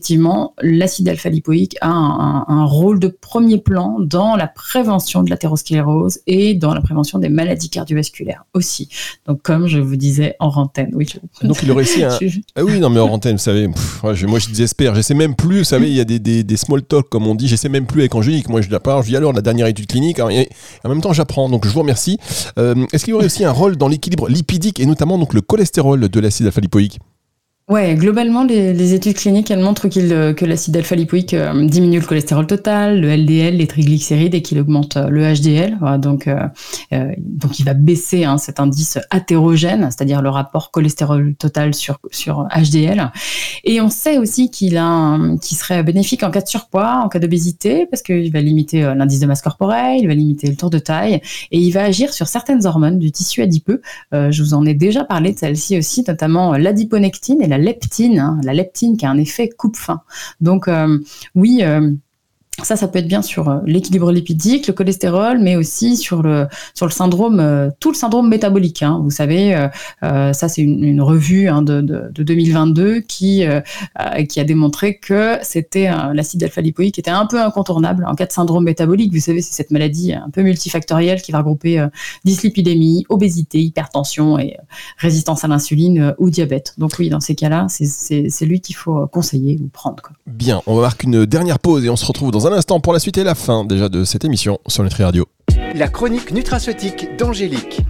l'acide 0.62 1.08
alpha-lipoïque 1.08 1.76
a 1.80 1.88
un, 1.88 2.44
un, 2.48 2.64
rôle 2.64 2.98
de 2.98 3.08
premier 3.08 3.58
plan 3.58 3.98
dans 4.00 4.36
la 4.36 4.46
prévention 4.46 5.22
de 5.22 5.30
l'athérosclérose 5.30 6.20
et 6.26 6.54
dans 6.54 6.74
la 6.74 6.80
prévention 6.80 7.18
des 7.18 7.28
maladies 7.28 7.70
cardiovasculaires 7.70 8.44
aussi. 8.54 8.88
Donc, 9.26 9.42
comme 9.42 9.66
je 9.66 9.78
vous 9.78 9.96
disais 9.96 10.36
en 10.38 10.48
antenne, 10.48 10.90
oui. 10.94 11.06
Je... 11.12 11.46
Donc, 11.46 11.62
il 11.62 11.70
aurait 11.70 11.82
aussi 11.82 12.04
un. 12.04 12.18
ah 12.56 12.64
oui, 12.64 12.80
non, 12.80 12.90
mais 12.90 13.00
en 13.00 13.08
antenne, 13.08 13.36
vous 13.36 13.42
savez, 13.42 13.68
pff, 13.68 14.02
moi 14.02 14.14
je 14.14 14.48
désespère. 14.48 14.94
Je 14.94 15.00
sais 15.00 15.14
même 15.14 15.34
plus, 15.34 15.58
vous 15.58 15.64
savez, 15.64 15.88
il 15.88 15.94
y 15.94 16.00
a 16.00 16.04
des, 16.04 16.18
des, 16.18 16.44
des, 16.44 16.56
small 16.56 16.82
talk, 16.82 17.08
comme 17.08 17.26
on 17.26 17.34
dit, 17.34 17.48
je 17.48 17.56
sais 17.56 17.68
même 17.68 17.86
plus 17.86 18.00
avec 18.00 18.14
Angélique. 18.14 18.48
Moi, 18.48 18.60
je 18.60 18.70
la 18.70 18.80
parle, 18.80 19.02
je 19.02 19.08
dis 19.08 19.16
alors 19.16 19.32
la 19.32 19.42
dernière 19.42 19.66
étude 19.66 19.86
clinique, 19.86 20.18
hein, 20.18 20.28
et 20.28 20.48
en 20.84 20.88
même 20.88 21.00
temps, 21.00 21.12
j'apprends. 21.12 21.48
Donc, 21.48 21.66
je 21.66 21.72
vous 21.72 21.80
remercie. 21.80 22.18
Euh, 22.58 22.86
Est-ce 22.92 23.04
qu'il 23.04 23.12
y 23.12 23.14
aurait 23.14 23.26
aussi 23.26 23.44
un 23.44 23.52
rôle 23.52 23.76
dans 23.76 23.88
l'équilibre 23.88 24.28
lipidique 24.28 24.80
et 24.80 24.86
notamment 24.86 25.18
donc 25.18 25.34
le 25.34 25.40
cholestérol 25.40 26.08
de 26.08 26.20
l'acide 26.20 26.46
alpha-lipoïque? 26.46 26.98
Ouais, 27.72 27.94
globalement, 27.94 28.44
les, 28.44 28.92
études 28.92 29.14
cliniques, 29.14 29.50
elles 29.50 29.58
montrent 29.58 29.88
euh, 29.96 30.34
que 30.34 30.44
l'acide 30.44 30.76
alpha-lipoïque 30.76 31.32
euh, 31.32 31.66
diminue 31.66 32.00
le 32.00 32.04
cholestérol 32.04 32.46
total, 32.46 33.00
le 33.00 33.08
LDL, 33.16 33.56
les 33.56 33.66
triglycérides 33.66 34.34
et 34.34 34.42
qu'il 34.42 34.60
augmente 34.60 34.98
euh, 34.98 35.08
le 35.08 35.22
HDL. 35.22 35.78
Donc, 35.98 36.28
donc, 37.16 37.58
il 37.58 37.64
va 37.64 37.72
baisser 37.72 38.24
hein, 38.24 38.36
cet 38.36 38.60
indice 38.60 38.98
athérogène, 39.08 39.88
c'est-à-dire 39.90 40.20
le 40.20 40.28
rapport 40.28 40.70
cholestérol 40.70 41.34
total 41.34 41.72
sur, 41.72 41.98
sur 42.10 42.46
HDL. 42.54 43.10
Et 43.64 43.80
on 43.80 43.88
sait 43.88 44.18
aussi 44.18 44.50
qu'il 44.50 44.72
serait 45.40 45.82
bénéfique 45.82 46.24
en 46.24 46.30
cas 46.30 46.42
de 46.42 46.48
surpoids, 46.48 47.00
en 47.02 47.08
cas 47.08 47.20
d'obésité, 47.20 47.86
parce 47.86 48.02
qu'il 48.02 48.30
va 48.32 48.42
limiter 48.42 48.82
l'indice 48.94 49.20
de 49.20 49.26
masse 49.26 49.40
corporelle, 49.40 50.00
il 50.00 50.08
va 50.08 50.14
limiter 50.14 50.48
le 50.48 50.56
tour 50.56 50.68
de 50.68 50.78
taille 50.78 51.22
et 51.50 51.58
il 51.58 51.70
va 51.70 51.84
agir 51.84 52.12
sur 52.12 52.28
certaines 52.28 52.66
hormones 52.66 52.98
du 52.98 53.10
tissu 53.12 53.40
adipeux. 53.40 53.80
je 54.12 54.42
vous 54.42 54.52
en 54.52 54.66
ai 54.66 54.74
déjà 54.74 55.04
parlé 55.04 55.32
de 55.32 55.38
celle-ci 55.38 55.78
aussi, 55.78 56.04
notamment 56.06 56.52
l'adiponectine 56.52 57.40
et 57.40 57.46
la 57.46 57.58
leptine, 57.62 58.18
hein, 58.18 58.40
la 58.42 58.52
leptine 58.52 58.96
qui 58.96 59.06
a 59.06 59.10
un 59.10 59.18
effet 59.18 59.48
coupe-fin. 59.48 60.02
Donc 60.40 60.68
euh, 60.68 60.98
oui, 61.34 61.60
euh, 61.62 61.92
ça, 62.64 62.76
ça 62.76 62.88
peut 62.88 62.98
être 62.98 63.08
bien 63.08 63.22
sur 63.22 63.48
euh, 63.48 63.58
l'équilibre 63.66 64.12
lipidique, 64.12 64.66
le 64.66 64.72
cholestérol, 64.72 65.38
mais 65.40 65.56
aussi 65.56 65.96
sur 65.96 66.22
le 66.22 66.46
sur 66.74 66.86
le 66.86 66.92
syndrome, 66.92 67.40
euh, 67.40 67.70
tout 67.80 67.90
le 67.90 67.96
syndrome 67.96 68.28
métabolique. 68.28 68.82
Hein. 68.82 69.00
Vous 69.02 69.10
savez, 69.10 69.68
euh, 70.02 70.32
ça 70.32 70.48
c'est 70.48 70.62
une, 70.62 71.00
revue 71.00 71.48
hein, 71.48 71.62
de, 71.62 71.80
de, 71.80 72.10
de, 72.12 72.22
2022 72.22 73.00
qui 73.00 73.44
qui 74.28 74.40
a 74.40 74.44
démontré 74.44 74.98
que 74.98 75.38
c'était 75.42 75.90
l'acide 76.12 76.44
alpha-lipoïque 76.44 76.98
était 76.98 77.10
un 77.10 77.26
peu 77.26 77.40
incontournable 77.40 78.04
en 78.06 78.14
cas 78.14 78.26
de 78.26 78.32
syndrome 78.32 78.64
métabolique. 78.64 79.12
Vous 79.12 79.20
savez, 79.20 79.42
c'est 79.42 79.54
cette 79.54 79.70
maladie 79.70 80.12
un 80.12 80.30
peu 80.30 80.42
multifactorielle 80.42 81.22
qui 81.22 81.32
va 81.32 81.38
regrouper 81.38 81.84
dyslipidémie, 82.24 83.04
obésité, 83.08 83.60
hypertension 83.60 84.38
et 84.38 84.56
résistance 84.98 85.44
à 85.44 85.48
l'insuline 85.48 86.14
ou 86.18 86.30
diabète. 86.30 86.74
Donc 86.78 86.92
oui, 86.98 87.08
dans 87.08 87.20
ces 87.20 87.34
cas-là, 87.34 87.66
c'est 87.68 88.46
lui 88.46 88.60
qu'il 88.60 88.76
faut 88.76 89.06
conseiller 89.08 89.58
ou 89.62 89.68
prendre. 89.68 90.02
Bien, 90.26 90.62
on 90.66 90.76
va 90.76 90.82
marquer 90.82 91.06
une 91.06 91.26
dernière 91.26 91.58
pause 91.58 91.84
et 91.84 91.90
on 91.90 91.96
se 91.96 92.06
retrouve 92.06 92.30
dans 92.30 92.46
un 92.46 92.51
instant 92.52 92.80
pour 92.80 92.92
la 92.92 92.98
suite 92.98 93.18
et 93.18 93.24
la 93.24 93.34
fin 93.34 93.64
déjà 93.64 93.88
de 93.88 94.04
cette 94.04 94.24
émission 94.24 94.58
sur 94.66 94.82
Nutri 94.82 95.04
Radio. 95.04 95.26
La 95.74 95.88
chronique 95.88 96.32
nutraceutique 96.32 97.16
d'Angélique. 97.18 97.82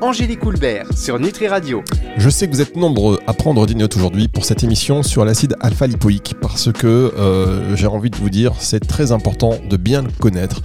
Angélique 0.00 0.44
Houlbert 0.44 0.86
sur 0.96 1.18
Nutri 1.18 1.48
Radio. 1.48 1.82
Je 2.18 2.28
sais 2.28 2.46
que 2.46 2.52
vous 2.52 2.60
êtes 2.60 2.76
nombreux 2.76 3.20
à 3.26 3.32
prendre 3.32 3.66
des 3.66 3.74
notes 3.74 3.96
aujourd'hui 3.96 4.28
pour 4.28 4.44
cette 4.44 4.62
émission 4.62 5.02
sur 5.02 5.24
l'acide 5.24 5.56
alpha-lipoïque 5.60 6.34
parce 6.40 6.70
que 6.72 6.86
euh, 6.86 7.74
j'ai 7.76 7.86
envie 7.86 8.10
de 8.10 8.16
vous 8.16 8.28
dire 8.28 8.52
c'est 8.58 8.86
très 8.86 9.12
important 9.12 9.54
de 9.68 9.76
bien 9.76 10.02
le 10.02 10.10
connaître 10.20 10.60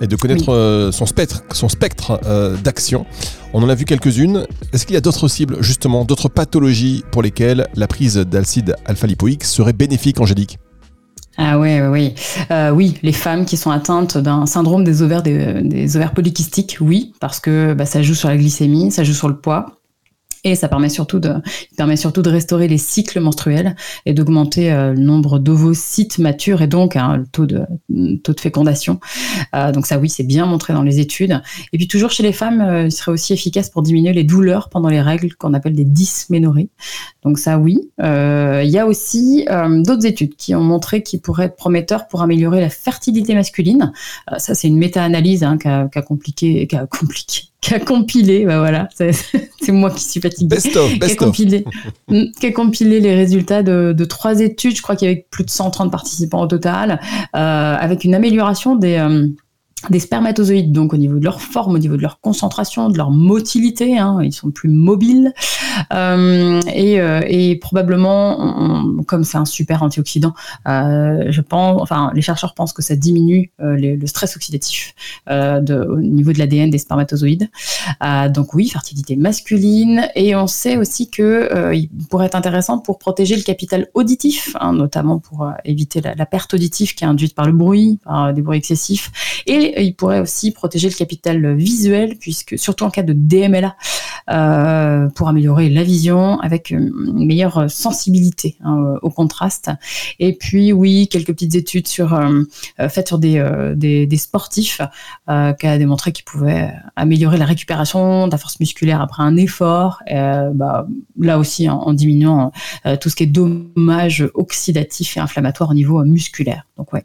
et 0.00 0.06
de 0.06 0.16
connaître 0.16 0.48
oui. 0.48 0.54
euh, 0.54 0.92
son 0.92 1.06
spectre, 1.06 1.42
son 1.52 1.68
spectre 1.68 2.20
euh, 2.26 2.56
d'action. 2.56 3.06
On 3.52 3.62
en 3.62 3.68
a 3.68 3.74
vu 3.74 3.84
quelques-unes. 3.84 4.46
Est-ce 4.72 4.86
qu'il 4.86 4.94
y 4.94 4.98
a 4.98 5.00
d'autres 5.00 5.28
cibles, 5.28 5.56
justement, 5.60 6.04
d'autres 6.04 6.28
pathologies 6.28 7.04
pour 7.10 7.22
lesquelles 7.22 7.66
la 7.74 7.86
prise 7.86 8.16
d'acide 8.16 8.76
alpha-lipoïque 8.84 9.44
serait 9.44 9.72
bénéfique, 9.72 10.20
Angélique? 10.20 10.58
Ah 11.36 11.58
ouais, 11.58 11.86
ouais. 11.86 12.14
Euh, 12.50 12.70
oui, 12.70 12.98
les 13.02 13.12
femmes 13.12 13.44
qui 13.44 13.56
sont 13.56 13.70
atteintes 13.70 14.16
d'un 14.18 14.46
syndrome 14.46 14.84
des 14.84 15.02
ovaires, 15.02 15.22
des, 15.22 15.62
des 15.62 15.96
ovaires 15.96 16.12
polykystiques, 16.12 16.78
oui, 16.80 17.12
parce 17.20 17.40
que 17.40 17.74
bah, 17.74 17.86
ça 17.86 18.02
joue 18.02 18.14
sur 18.14 18.28
la 18.28 18.36
glycémie, 18.36 18.92
ça 18.92 19.02
joue 19.02 19.14
sur 19.14 19.28
le 19.28 19.36
poids. 19.36 19.66
Et 20.44 20.54
ça 20.54 20.68
permet 20.68 20.88
surtout 20.88 21.20
de, 21.20 21.34
permet 21.76 21.96
surtout 21.96 22.22
de 22.22 22.30
restaurer 22.30 22.68
les 22.68 22.78
cycles 22.78 23.20
menstruels 23.20 23.74
et 24.06 24.12
d'augmenter 24.12 24.72
euh, 24.72 24.92
le 24.92 25.00
nombre 25.00 25.38
d'ovocytes 25.38 26.18
matures 26.18 26.62
et 26.62 26.66
donc 26.66 26.96
hein, 26.96 27.16
le 27.16 27.26
taux 27.26 27.46
de, 27.46 27.62
taux 28.22 28.34
de 28.34 28.40
fécondation. 28.40 29.00
Euh, 29.54 29.72
donc 29.72 29.86
ça, 29.86 29.98
oui, 29.98 30.08
c'est 30.08 30.24
bien 30.24 30.46
montré 30.46 30.72
dans 30.72 30.82
les 30.82 31.00
études. 31.00 31.40
Et 31.72 31.78
puis 31.78 31.88
toujours 31.88 32.10
chez 32.10 32.22
les 32.22 32.32
femmes, 32.32 32.60
euh, 32.60 32.86
il 32.86 32.92
serait 32.92 33.12
aussi 33.12 33.32
efficace 33.32 33.70
pour 33.70 33.82
diminuer 33.82 34.12
les 34.12 34.24
douleurs 34.24 34.68
pendant 34.68 34.88
les 34.88 35.00
règles 35.00 35.34
qu'on 35.34 35.54
appelle 35.54 35.74
des 35.74 35.84
dysménorrhées. 35.84 36.68
Donc 37.22 37.38
ça, 37.38 37.58
oui. 37.58 37.90
Euh, 38.02 38.62
il 38.64 38.70
y 38.70 38.78
a 38.78 38.86
aussi 38.86 39.46
euh, 39.50 39.82
d'autres 39.82 40.06
études 40.06 40.36
qui 40.36 40.54
ont 40.54 40.62
montré 40.62 41.02
qu'il 41.02 41.20
pourrait 41.20 41.46
être 41.46 41.56
prometteur 41.56 42.06
pour 42.06 42.22
améliorer 42.22 42.60
la 42.60 42.70
fertilité 42.70 43.34
masculine. 43.34 43.92
Ça, 44.38 44.54
c'est 44.54 44.68
une 44.68 44.78
méta-analyse 44.78 45.42
hein, 45.42 45.58
qui 45.58 45.68
a, 45.68 46.02
compliqué, 46.02 46.68
compliqué 46.90 47.53
qui 47.64 47.72
a 47.72 47.80
compilé, 47.80 48.44
bah 48.44 48.58
voilà, 48.58 48.88
c'est 48.94 49.72
moi 49.72 49.90
qui 49.90 50.04
suis 50.04 50.20
fatiguée, 50.20 50.48
best 50.48 50.76
of, 50.76 50.98
best 50.98 51.16
qui, 51.16 51.24
a 51.24 51.26
compilé, 51.26 51.64
qui 52.38 52.46
a 52.46 52.52
compilé 52.52 53.00
les 53.00 53.14
résultats 53.14 53.62
de, 53.62 53.94
de 53.96 54.04
trois 54.04 54.40
études, 54.40 54.76
je 54.76 54.82
crois 54.82 54.96
qu'il 54.96 55.08
y 55.08 55.10
avait 55.10 55.26
plus 55.30 55.44
de 55.44 55.50
130 55.50 55.90
participants 55.90 56.42
au 56.42 56.46
total, 56.46 57.00
euh, 57.34 57.76
avec 57.80 58.04
une 58.04 58.14
amélioration 58.14 58.76
des, 58.76 58.96
euh, 58.96 59.26
des 59.90 60.00
spermatozoïdes, 60.00 60.72
donc 60.72 60.92
au 60.94 60.96
niveau 60.96 61.18
de 61.18 61.24
leur 61.24 61.40
forme, 61.40 61.74
au 61.74 61.78
niveau 61.78 61.96
de 61.96 62.02
leur 62.02 62.20
concentration, 62.20 62.88
de 62.88 62.96
leur 62.96 63.10
motilité, 63.10 63.98
hein, 63.98 64.18
ils 64.22 64.32
sont 64.32 64.50
plus 64.50 64.68
mobiles, 64.68 65.32
euh, 65.92 66.60
et, 66.72 67.00
euh, 67.00 67.20
et, 67.26 67.56
probablement, 67.56 68.94
comme 69.06 69.24
c'est 69.24 69.38
un 69.38 69.44
super 69.44 69.82
antioxydant, 69.82 70.34
euh, 70.68 71.24
je 71.28 71.40
pense, 71.40 71.80
enfin, 71.82 72.10
les 72.14 72.22
chercheurs 72.22 72.54
pensent 72.54 72.72
que 72.72 72.82
ça 72.82 72.96
diminue 72.96 73.50
le 73.58 74.06
stress 74.06 74.36
oxydatif 74.36 74.94
au 75.28 76.00
niveau 76.00 76.32
de 76.32 76.38
l'ADN 76.38 76.70
des 76.70 76.78
spermatozoïdes. 76.78 77.48
donc 78.30 78.54
oui, 78.54 78.68
fertilité 78.68 79.16
masculine, 79.16 80.08
et 80.14 80.34
on 80.36 80.46
sait 80.46 80.76
aussi 80.76 81.10
que 81.10 81.74
il 81.74 81.88
pourrait 82.10 82.26
être 82.26 82.34
intéressant 82.34 82.78
pour 82.78 82.98
protéger 82.98 83.36
le 83.36 83.42
capital 83.42 83.88
auditif, 83.94 84.56
hein, 84.60 84.72
notamment 84.72 85.18
pour 85.18 85.50
éviter 85.64 86.00
la, 86.00 86.26
perte 86.26 86.54
auditive 86.54 86.94
qui 86.94 87.04
est 87.04 87.06
induite 87.06 87.34
par 87.34 87.46
le 87.46 87.52
bruit, 87.52 87.98
par 88.04 88.32
des 88.32 88.42
bruits 88.42 88.58
excessifs, 88.58 89.10
il 89.82 89.94
pourrait 89.94 90.20
aussi 90.20 90.52
protéger 90.52 90.88
le 90.88 90.94
capital 90.94 91.54
visuel, 91.54 92.16
puisque 92.18 92.58
surtout 92.58 92.84
en 92.84 92.90
cas 92.90 93.02
de 93.02 93.12
DMLA, 93.12 93.76
euh, 94.30 95.08
pour 95.10 95.28
améliorer 95.28 95.68
la 95.68 95.82
vision 95.82 96.40
avec 96.40 96.70
une 96.70 96.90
meilleure 97.26 97.70
sensibilité 97.70 98.56
hein, 98.64 98.94
au 99.02 99.10
contraste. 99.10 99.70
Et 100.18 100.34
puis 100.34 100.72
oui, 100.72 101.08
quelques 101.08 101.32
petites 101.32 101.54
études 101.54 101.88
sur 101.88 102.14
euh, 102.80 102.88
faites 102.88 103.08
sur 103.08 103.18
des, 103.18 103.38
euh, 103.38 103.74
des, 103.74 104.16
sportifs 104.16 104.80
euh, 105.28 105.52
qui 105.52 105.66
a 105.66 105.78
démontré 105.78 106.12
qu'ils 106.12 106.24
pouvaient 106.24 106.72
améliorer 106.96 107.36
la 107.36 107.44
récupération 107.44 108.26
de 108.26 108.32
la 108.32 108.38
force 108.38 108.58
musculaire 108.60 109.00
après 109.00 109.22
un 109.22 109.36
effort. 109.36 110.00
Bah, 110.08 110.86
là 111.18 111.38
aussi 111.38 111.68
en, 111.68 111.78
en 111.78 111.92
diminuant 111.92 112.52
tout 113.00 113.08
ce 113.08 113.16
qui 113.16 113.24
est 113.24 113.26
dommage 113.26 114.28
oxydatif 114.34 115.16
et 115.16 115.20
inflammatoire 115.20 115.70
au 115.70 115.74
niveau 115.74 116.02
musculaire. 116.04 116.66
Donc 116.76 116.92
ouais. 116.92 117.04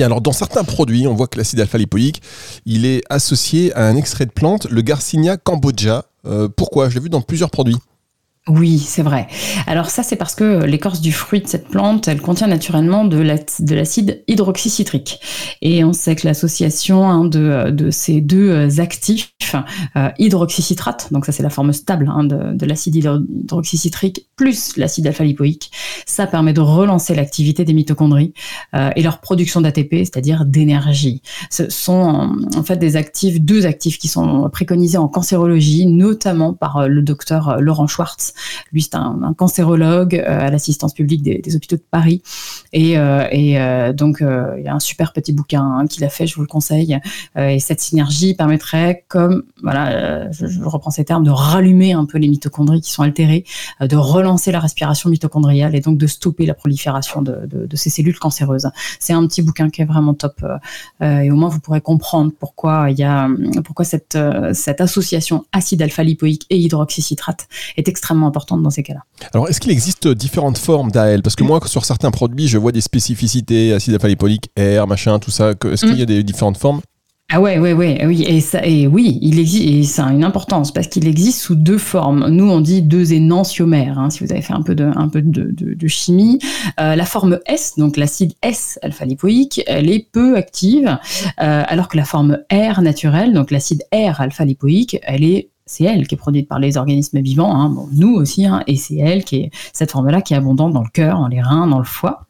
Alors 0.00 0.20
dans 0.20 0.32
certains 0.32 0.64
produits, 0.64 1.06
on 1.06 1.14
voit 1.14 1.26
que 1.26 1.36
l'acide 1.36 1.60
alpha-lipoïque, 1.60 2.22
il 2.64 2.86
est 2.86 3.02
associé 3.10 3.72
à 3.74 3.86
un 3.86 3.96
extrait 3.96 4.26
de 4.26 4.30
plante, 4.30 4.66
le 4.70 4.80
Garcinia 4.80 5.36
cambogia. 5.36 6.04
Euh, 6.24 6.48
pourquoi? 6.48 6.88
Je 6.88 6.94
l'ai 6.94 7.00
vu 7.00 7.08
dans 7.10 7.20
plusieurs 7.20 7.50
produits. 7.50 7.76
Oui, 8.48 8.80
c'est 8.80 9.02
vrai. 9.02 9.28
Alors 9.68 9.88
ça, 9.88 10.02
c'est 10.02 10.16
parce 10.16 10.34
que 10.34 10.64
l'écorce 10.64 11.00
du 11.00 11.12
fruit 11.12 11.40
de 11.40 11.46
cette 11.46 11.68
plante, 11.68 12.08
elle 12.08 12.20
contient 12.20 12.48
naturellement 12.48 13.04
de 13.04 13.18
l'acide 13.20 14.24
hydroxycitrique. 14.26 15.20
Et 15.62 15.84
on 15.84 15.92
sait 15.92 16.16
que 16.16 16.26
l'association 16.26 17.08
hein, 17.08 17.24
de, 17.24 17.90
ces 17.92 18.20
deux 18.20 18.50
euh, 18.50 18.80
actifs, 18.80 19.32
euh, 19.94 20.08
hydroxycitrate, 20.18 21.12
donc 21.12 21.24
ça 21.24 21.30
c'est 21.30 21.44
la 21.44 21.50
forme 21.50 21.72
stable 21.72 22.10
hein, 22.12 22.24
de, 22.24 22.52
de 22.54 22.66
l'acide 22.66 22.96
hydroxycitrique, 22.96 24.26
plus 24.34 24.76
l'acide 24.76 25.06
alpha-lipoïque, 25.06 25.70
ça 26.04 26.26
permet 26.26 26.52
de 26.52 26.60
relancer 26.60 27.14
l'activité 27.14 27.64
des 27.64 27.74
mitochondries 27.74 28.34
euh, 28.74 28.90
et 28.96 29.02
leur 29.02 29.20
production 29.20 29.60
d'ATP, 29.60 29.98
c'est-à-dire 29.98 30.46
d'énergie. 30.46 31.22
Ce 31.48 31.70
sont 31.70 32.34
en 32.56 32.62
fait 32.64 32.76
des 32.76 32.96
actifs, 32.96 33.40
deux 33.40 33.66
actifs 33.66 33.98
qui 34.00 34.08
sont 34.08 34.50
préconisés 34.50 34.98
en 34.98 35.06
cancérologie, 35.06 35.86
notamment 35.86 36.54
par 36.54 36.88
le 36.88 37.02
docteur 37.02 37.60
Laurent 37.60 37.86
Schwartz 37.86 38.31
lui, 38.72 38.82
c'est 38.82 38.94
un, 38.94 39.34
cancérologue 39.36 40.14
euh, 40.14 40.46
à 40.46 40.50
l'assistance 40.50 40.94
publique 40.94 41.22
des, 41.22 41.56
hôpitaux 41.56 41.76
de 41.76 41.84
Paris. 41.90 42.22
Et, 42.72 42.98
euh, 42.98 43.26
euh, 43.32 43.92
donc, 43.92 44.18
il 44.20 44.64
y 44.64 44.68
a 44.68 44.74
un 44.74 44.80
super 44.80 45.12
petit 45.12 45.32
bouquin 45.32 45.62
hein, 45.62 45.86
qu'il 45.86 46.04
a 46.04 46.08
fait, 46.08 46.26
je 46.26 46.34
vous 46.34 46.42
le 46.42 46.46
conseille. 46.46 46.98
et 47.36 47.60
cette 47.60 47.80
synergie 47.80 48.34
permettrait, 48.34 49.04
comme, 49.08 49.44
voilà, 49.62 50.30
je, 50.30 50.46
reprends 50.62 50.90
ces 50.90 51.04
termes, 51.04 51.24
de 51.24 51.30
rallumer 51.30 51.92
un 51.92 52.04
peu 52.04 52.18
les 52.18 52.28
mitochondries 52.28 52.80
qui 52.80 52.90
sont 52.90 53.02
altérées, 53.02 53.44
de 53.80 53.96
relancer 53.96 54.52
la 54.52 54.60
respiration 54.60 55.10
mitochondriale 55.10 55.74
et 55.74 55.80
donc 55.80 55.98
de 55.98 56.06
stopper 56.06 56.46
la 56.46 56.54
prolifération 56.54 57.22
de, 57.22 57.68
ces 57.74 57.90
cellules 57.90 58.18
cancéreuses. 58.18 58.68
C'est 58.98 59.12
un 59.12 59.26
petit 59.26 59.42
bouquin 59.42 59.70
qui 59.70 59.82
est 59.82 59.86
vraiment 59.86 60.14
top. 60.14 60.44
et 61.00 61.30
au 61.30 61.36
moins, 61.36 61.48
vous 61.48 61.60
pourrez 61.60 61.80
comprendre 61.80 62.32
pourquoi 62.38 62.90
il 62.90 62.98
y 62.98 63.04
a, 63.04 63.28
pourquoi 63.64 63.84
cette, 63.84 64.18
cette 64.52 64.80
association 64.80 65.44
acide 65.52 65.82
alpha-lipoïque 65.82 66.46
et 66.50 66.58
hydroxycitrate 66.58 67.48
est 67.76 67.88
extrêmement 67.88 68.21
importante 68.26 68.62
dans 68.62 68.70
ces 68.70 68.82
cas-là. 68.82 69.00
Alors, 69.32 69.48
est-ce 69.48 69.60
qu'il 69.60 69.70
existe 69.70 70.08
différentes 70.08 70.58
formes 70.58 70.90
d'AL 70.90 71.22
Parce 71.22 71.36
que 71.36 71.44
moi, 71.44 71.60
sur 71.66 71.84
certains 71.84 72.10
produits, 72.10 72.48
je 72.48 72.58
vois 72.58 72.72
des 72.72 72.80
spécificités, 72.80 73.72
acide 73.72 73.94
alpha-lipoïque, 73.94 74.50
R, 74.58 74.86
machin, 74.86 75.18
tout 75.18 75.30
ça. 75.30 75.50
Est-ce 75.50 75.86
qu'il 75.86 75.98
y 75.98 76.02
a 76.02 76.04
mm. 76.04 76.06
des 76.06 76.22
différentes 76.22 76.56
formes? 76.56 76.80
Ah 77.34 77.40
ouais, 77.40 77.58
ouais, 77.58 77.72
ouais, 77.72 78.04
oui, 78.04 78.24
et 78.24 78.42
ça, 78.42 78.60
et 78.62 78.86
oui, 78.86 79.18
il 79.22 79.38
existe, 79.38 79.66
et 79.66 79.82
ça 79.84 80.04
a 80.04 80.12
une 80.12 80.22
importance 80.22 80.70
parce 80.70 80.86
qu'il 80.86 81.08
existe 81.08 81.40
sous 81.40 81.54
deux 81.54 81.78
formes. 81.78 82.28
Nous, 82.28 82.44
on 82.44 82.60
dit 82.60 82.82
deux 82.82 83.14
énantiomères. 83.14 83.98
Hein, 83.98 84.10
si 84.10 84.22
vous 84.22 84.30
avez 84.32 84.42
fait 84.42 84.52
un 84.52 84.60
peu 84.60 84.74
de, 84.74 84.90
un 84.94 85.08
peu 85.08 85.22
de, 85.22 85.48
de, 85.50 85.88
chimie, 85.88 86.40
euh, 86.78 86.94
la 86.94 87.06
forme 87.06 87.38
S, 87.46 87.78
donc 87.78 87.96
l'acide 87.96 88.34
S 88.42 88.78
alpha-lipoïque, 88.82 89.62
elle 89.66 89.88
est 89.88 90.10
peu 90.12 90.36
active, 90.36 90.98
euh, 91.40 91.62
alors 91.66 91.88
que 91.88 91.96
la 91.96 92.04
forme 92.04 92.36
R 92.52 92.82
naturelle, 92.82 93.32
donc 93.32 93.50
l'acide 93.50 93.82
R 93.94 94.20
alpha-lipoïque, 94.20 94.98
elle 95.02 95.24
est 95.24 95.51
c'est 95.72 95.84
elle 95.84 96.06
qui 96.06 96.16
est 96.16 96.18
produite 96.18 96.48
par 96.48 96.58
les 96.58 96.76
organismes 96.76 97.20
vivants, 97.20 97.58
hein, 97.58 97.74
nous 97.92 98.12
aussi, 98.14 98.44
hein, 98.44 98.62
et 98.66 98.76
c'est 98.76 98.96
elle 98.96 99.24
qui 99.24 99.36
est 99.36 99.50
cette 99.72 99.90
forme-là 99.90 100.20
qui 100.20 100.34
est 100.34 100.36
abondante 100.36 100.74
dans 100.74 100.82
le 100.82 100.90
cœur, 100.92 101.18
dans 101.18 101.28
les 101.28 101.40
reins, 101.40 101.66
dans 101.66 101.78
le 101.78 101.84
foie. 101.84 102.26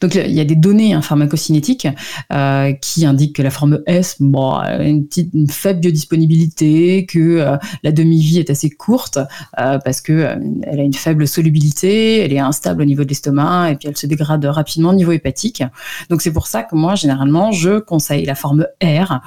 Donc 0.00 0.14
il 0.14 0.32
y 0.32 0.40
a 0.40 0.44
des 0.44 0.56
données 0.56 0.92
hein, 0.92 1.02
pharmacocinétiques 1.02 1.88
euh, 2.32 2.72
qui 2.74 3.06
indiquent 3.06 3.36
que 3.36 3.42
la 3.42 3.50
forme 3.50 3.80
S 3.86 4.16
bon, 4.20 4.52
a 4.52 4.82
une, 4.82 5.06
faible 5.48 5.80
biodisponibilité, 5.80 7.06
que 7.06 7.18
euh, 7.18 7.56
la 7.82 7.92
demi-vie 7.92 8.38
est 8.38 8.50
assez 8.50 8.70
courte 8.70 9.18
euh, 9.58 9.78
parce 9.78 10.00
que 10.00 10.12
euh, 10.12 10.36
elle 10.62 10.80
a 10.80 10.82
une 10.82 10.94
faible 10.94 11.26
solubilité, 11.26 12.20
elle 12.20 12.32
est 12.32 12.38
instable 12.38 12.82
au 12.82 12.84
niveau 12.84 13.04
de 13.04 13.08
l'estomac 13.08 13.70
et 13.70 13.76
puis 13.76 13.88
elle 13.88 13.96
se 13.96 14.06
dégrade 14.06 14.44
rapidement 14.44 14.90
au 14.90 14.94
niveau 14.94 15.12
hépatique. 15.12 15.62
Donc 16.10 16.22
c'est 16.22 16.32
pour 16.32 16.46
ça 16.46 16.62
que 16.62 16.74
moi 16.74 16.94
généralement 16.94 17.52
je 17.52 17.78
conseille 17.78 18.24
la 18.24 18.34
forme 18.34 18.66
R 18.82 19.20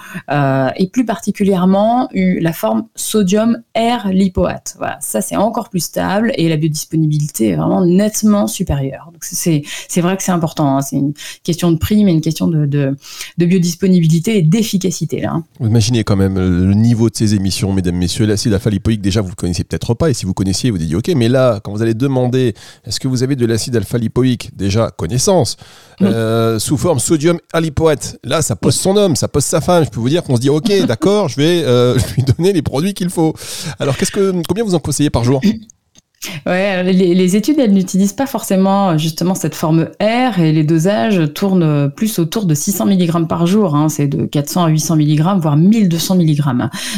et 0.76 0.90
plus 0.90 1.06
particulièrement 1.06 2.10
la 2.14 2.54
forme 2.54 2.88
sodium 2.96 3.62
R 3.76 4.10
lipoate. 4.10 4.76
Voilà, 4.78 4.98
ça 5.02 5.22
c'est 5.22 5.36
encore 5.36 5.70
plus 5.70 5.82
stable 5.82 6.32
et 6.36 6.50
la 6.50 6.58
biodisponibilité 6.58 7.50
est 7.50 7.56
vraiment 7.56 7.86
nettement 7.86 8.48
supérieure. 8.48 9.12
C'est 9.22 10.02
vrai 10.02 10.18
que 10.18 10.24
c'est 10.24 10.32
important. 10.32 10.78
Hein. 10.78 10.82
C'est 10.82 10.96
une 10.96 11.14
question 11.44 11.72
de 11.72 11.78
prix, 11.78 12.04
mais 12.04 12.12
une 12.12 12.22
question 12.22 12.48
de, 12.48 12.66
de, 12.66 12.96
biodisponibilité 13.38 14.38
et 14.38 14.42
d'efficacité. 14.42 15.22
Là. 15.22 15.34
Hein. 15.34 15.44
Vous 15.60 15.68
imaginez 15.68 16.04
quand 16.04 16.16
même 16.16 16.38
le 16.38 16.74
niveau 16.74 17.10
de 17.10 17.16
ces 17.16 17.36
émissions, 17.36 17.74
mesdames, 17.74 17.96
messieurs. 17.96 18.26
L'acide 18.26 18.54
alpha-lipoïque, 18.54 19.02
déjà, 19.02 19.22
vous 19.22 19.30
ne 19.30 19.36
connaissiez 19.36 19.64
peut-être 19.64 19.94
pas. 19.94 20.10
Et 20.10 20.14
si 20.14 20.26
vous 20.26 20.34
connaissiez, 20.34 20.72
vous 20.72 20.78
dites 20.78 20.94
OK. 20.94 21.10
Mais 21.16 21.30
là, 21.30 21.60
quand 21.64 21.72
vous 21.72 21.82
allez 21.82 21.94
demander 21.94 22.54
est-ce 22.86 23.00
que 23.00 23.08
vous 23.08 23.24
avez 23.24 23.36
de 23.36 23.46
l'acide 23.46 23.76
alpha-lipoïque, 23.76 24.52
déjà, 24.56 24.92
connaissance, 24.92 25.58
euh, 26.02 26.60
sous 26.60 26.78
forme 26.78 27.00
sodium 27.00 27.40
alipoate, 27.54 28.18
là, 28.24 28.42
ça 28.42 28.56
pose 28.56 28.76
son 28.76 28.96
homme, 28.96 29.16
ça 29.16 29.28
pose 29.28 29.44
sa 29.44 29.62
femme. 29.62 29.86
Je 29.86 29.90
peux 29.90 30.00
vous 30.00 30.10
dire 30.10 30.24
qu'on 30.24 30.36
se 30.36 30.42
dit 30.42 30.50
OK, 30.50 30.72
d'accord, 30.86 31.30
je 31.30 31.38
vais 31.38 31.64
euh, 31.64 31.98
lui 32.16 32.24
donner 32.24 32.54
les 32.54 32.62
produits 32.62 32.94
qu'il 32.94 33.10
faut. 33.10 33.34
Alors, 33.80 33.98
qu'est-ce 33.98 34.12
que, 34.12 34.34
combien 34.48 34.64
vous 34.64 34.76
en 34.76 34.80
conseillez 34.80 35.10
par 35.10 35.24
jour? 35.24 35.42
Ouais, 36.46 36.84
les, 36.84 37.36
études, 37.38 37.60
elles 37.60 37.74
n'utilisent 37.74 38.14
pas 38.14 38.28
forcément 38.28 38.98
justement 38.98 39.36
cette 39.36 39.56
forme 39.56 39.90
R 40.02 40.40
et 40.40 40.52
les 40.52 40.66
dosages 40.66 41.34
tournent 41.34 41.90
plus 41.90 42.20
autour 42.20 42.46
de 42.46 42.54
600 42.54 42.88
mg 42.88 43.28
par 43.28 43.48
jour. 43.48 43.76
Hein, 43.76 43.88
c'est 43.88 44.08
de 44.08 44.26
400 44.26 44.66
à 44.66 44.68
800 44.68 44.98
mg, 44.98 45.40
voire 45.40 45.56
1200 45.56 46.16
mg. 46.16 46.42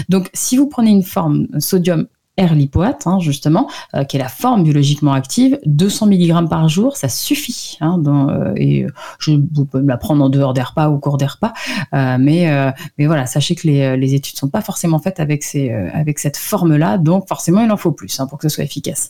Donc, 0.09 0.29
si 0.33 0.57
vous 0.57 0.67
prenez 0.67 0.89
une 0.89 1.03
forme 1.03 1.47
sodium 1.59 2.07
R 2.41 2.55
lipoate, 2.55 3.05
hein, 3.05 3.19
justement, 3.19 3.69
euh, 3.95 4.03
qui 4.03 4.17
est 4.17 4.19
la 4.19 4.29
forme 4.29 4.63
biologiquement 4.63 5.13
active, 5.13 5.59
200 5.65 6.07
mg 6.07 6.49
par 6.49 6.67
jour, 6.69 6.97
ça 6.97 7.09
suffit. 7.09 7.77
Hein, 7.81 8.01
euh, 8.07 8.53
et 8.55 8.87
je, 9.19 9.31
vous 9.53 9.65
pouvez 9.65 9.83
me 9.83 9.89
la 9.89 9.97
prendre 9.97 10.23
en 10.23 10.29
dehors 10.29 10.53
des 10.53 10.61
repas 10.61 10.89
ou 10.89 10.95
au 10.95 10.99
cours 10.99 11.17
des 11.17 11.25
repas, 11.25 11.53
euh, 11.93 12.17
mais, 12.19 12.49
mais 12.97 13.05
voilà, 13.05 13.25
sachez 13.25 13.55
que 13.55 13.67
les, 13.67 13.97
les 13.97 14.13
études 14.13 14.37
sont 14.37 14.49
pas 14.49 14.61
forcément 14.61 14.99
faites 14.99 15.19
avec, 15.19 15.43
ces, 15.43 15.69
avec 15.71 16.19
cette 16.19 16.37
forme-là, 16.37 16.97
donc 16.97 17.27
forcément 17.27 17.61
il 17.61 17.71
en 17.71 17.77
faut 17.77 17.91
plus 17.91 18.19
hein, 18.19 18.27
pour 18.27 18.37
que 18.37 18.47
ce 18.49 18.55
soit 18.55 18.63
efficace. 18.63 19.09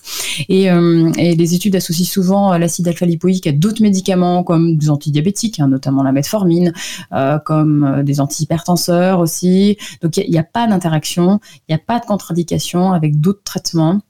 Et, 0.50 0.66
et 0.66 1.36
les 1.36 1.54
études 1.54 1.76
associent 1.76 2.06
souvent 2.06 2.58
l'acide 2.58 2.88
alpha-lipoïque 2.88 3.48
à 3.48 3.52
d'autres 3.52 3.82
médicaments 3.82 4.44
comme 4.44 4.78
des 4.78 4.90
antidiabétiques, 4.90 5.60
notamment 5.60 6.04
la 6.04 6.12
metformine, 6.12 6.74
comme 7.46 8.04
des 8.04 8.20
antihypertenseurs 8.22 9.20
aussi. 9.20 9.78
Donc 10.02 10.18
il 10.18 10.30
n'y 10.30 10.38
a, 10.38 10.42
a, 10.42 10.44
pas 10.44 10.68
d'interaction, 10.68 11.40
il 11.68 11.74
n'y 11.74 11.76
a 11.76 11.84
pas 11.84 12.00
de 12.00 12.06
contre-indication 12.06 12.92
avec 12.94 13.20
d'autres 13.22 13.44
traitements, 13.44 14.02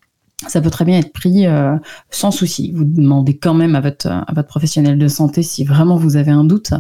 ça 0.48 0.62
peut 0.62 0.70
très 0.70 0.86
bien 0.86 0.98
être 0.98 1.14
pris 1.14 1.46
euh, 1.46 1.76
sans 2.10 2.32
souci. 2.32 2.72
Vous 2.76 2.84
demandez 2.84 3.38
quand 3.38 3.54
même 3.54 3.76
à 3.76 3.82
votre, 3.82 4.10
professionnel 4.48 4.98
de 4.98 5.08
santé 5.08 5.44
si 5.44 5.64
vraiment 5.64 5.98
vous 5.98 6.16
avez 6.18 6.32
un 6.32 6.44
doute, 6.44 6.72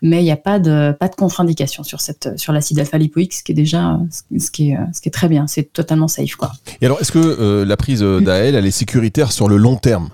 mais 0.00 0.20
il 0.20 0.24
n'y 0.24 0.30
a 0.30 0.36
pas 0.36 0.58
de, 0.58 0.92
pas 0.98 1.08
de 1.08 1.14
contre-indication 1.14 1.82
sur, 1.84 1.98
l'acide 2.52 2.78
alpha-lipoïque, 2.78 3.34
ce 3.34 3.42
qui 3.42 3.52
est 3.52 3.54
déjà 3.54 3.98
ce 4.38 4.50
qui 4.50 4.70
est, 4.70 5.10
très 5.10 5.28
bien. 5.28 5.46
C'est 5.46 5.72
totalement 5.72 6.08
safe. 6.08 6.30
Et 6.80 6.86
alors, 6.86 7.00
est-ce 7.00 7.12
que 7.12 7.18
euh, 7.18 7.64
la 7.64 7.76
prise 7.76 8.00
d'AL, 8.00 8.54
elle 8.54 8.66
est 8.66 8.70
sécuritaire 8.70 9.32
sur 9.32 9.48
le 9.48 9.56
long 9.56 9.76
terme? 9.76 10.08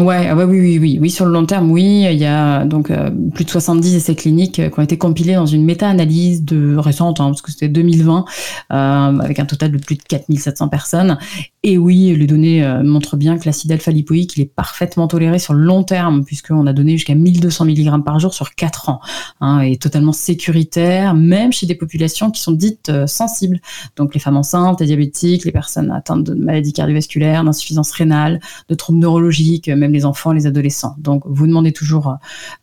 Ouais, 0.00 0.28
ah 0.28 0.34
oui, 0.34 0.60
oui, 0.60 0.78
oui, 0.78 0.98
oui, 1.00 1.10
sur 1.10 1.26
le 1.26 1.32
long 1.32 1.44
terme, 1.44 1.70
oui. 1.70 2.06
Il 2.10 2.18
y 2.18 2.24
a 2.24 2.64
donc 2.64 2.90
euh, 2.90 3.10
plus 3.34 3.44
de 3.44 3.50
70 3.50 3.94
essais 3.94 4.14
cliniques 4.14 4.54
qui 4.54 4.78
ont 4.78 4.82
été 4.82 4.96
compilés 4.96 5.34
dans 5.34 5.46
une 5.46 5.64
méta-analyse 5.64 6.42
de 6.44 6.76
récente, 6.76 7.20
hein, 7.20 7.26
parce 7.26 7.42
que 7.42 7.50
c'était 7.50 7.68
2020, 7.68 8.24
euh, 8.72 8.74
avec 9.18 9.38
un 9.38 9.44
total 9.44 9.72
de 9.72 9.78
plus 9.78 9.96
de 9.96 10.02
4700 10.02 10.68
personnes. 10.68 11.18
Et 11.62 11.76
oui, 11.76 12.16
les 12.16 12.26
données 12.26 12.64
euh, 12.64 12.82
montrent 12.82 13.18
bien 13.18 13.36
que 13.36 13.44
l'acide 13.44 13.70
alpha-lipoïque, 13.70 14.34
il 14.34 14.40
est 14.40 14.46
parfaitement 14.46 15.06
toléré 15.08 15.38
sur 15.38 15.52
le 15.52 15.60
long 15.60 15.82
terme, 15.82 16.24
puisqu'on 16.24 16.66
a 16.66 16.72
donné 16.72 16.92
jusqu'à 16.92 17.14
1200 17.14 17.66
mg 17.66 18.02
par 18.02 18.18
jour 18.18 18.32
sur 18.32 18.54
4 18.54 18.88
ans, 18.88 19.00
hein, 19.42 19.60
et 19.60 19.76
totalement 19.76 20.12
sécuritaire, 20.12 21.12
même 21.12 21.52
chez 21.52 21.66
des 21.66 21.74
populations 21.74 22.30
qui 22.30 22.40
sont 22.40 22.52
dites 22.52 22.88
euh, 22.88 23.06
sensibles. 23.06 23.60
Donc 23.96 24.14
les 24.14 24.20
femmes 24.20 24.38
enceintes, 24.38 24.80
les 24.80 24.86
diabétiques, 24.86 25.44
les 25.44 25.52
personnes 25.52 25.90
atteintes 25.90 26.24
de 26.24 26.32
maladies 26.32 26.72
cardiovasculaires, 26.72 27.44
d'insuffisance 27.44 27.90
rénale, 27.92 28.40
de 28.70 28.74
troubles 28.74 29.00
neurologiques, 29.00 29.68
même 29.68 29.92
les 29.92 30.06
enfants, 30.06 30.32
les 30.32 30.46
adolescents. 30.46 30.94
Donc 30.96 31.24
vous 31.26 31.46
demandez 31.46 31.72
toujours, 31.72 32.16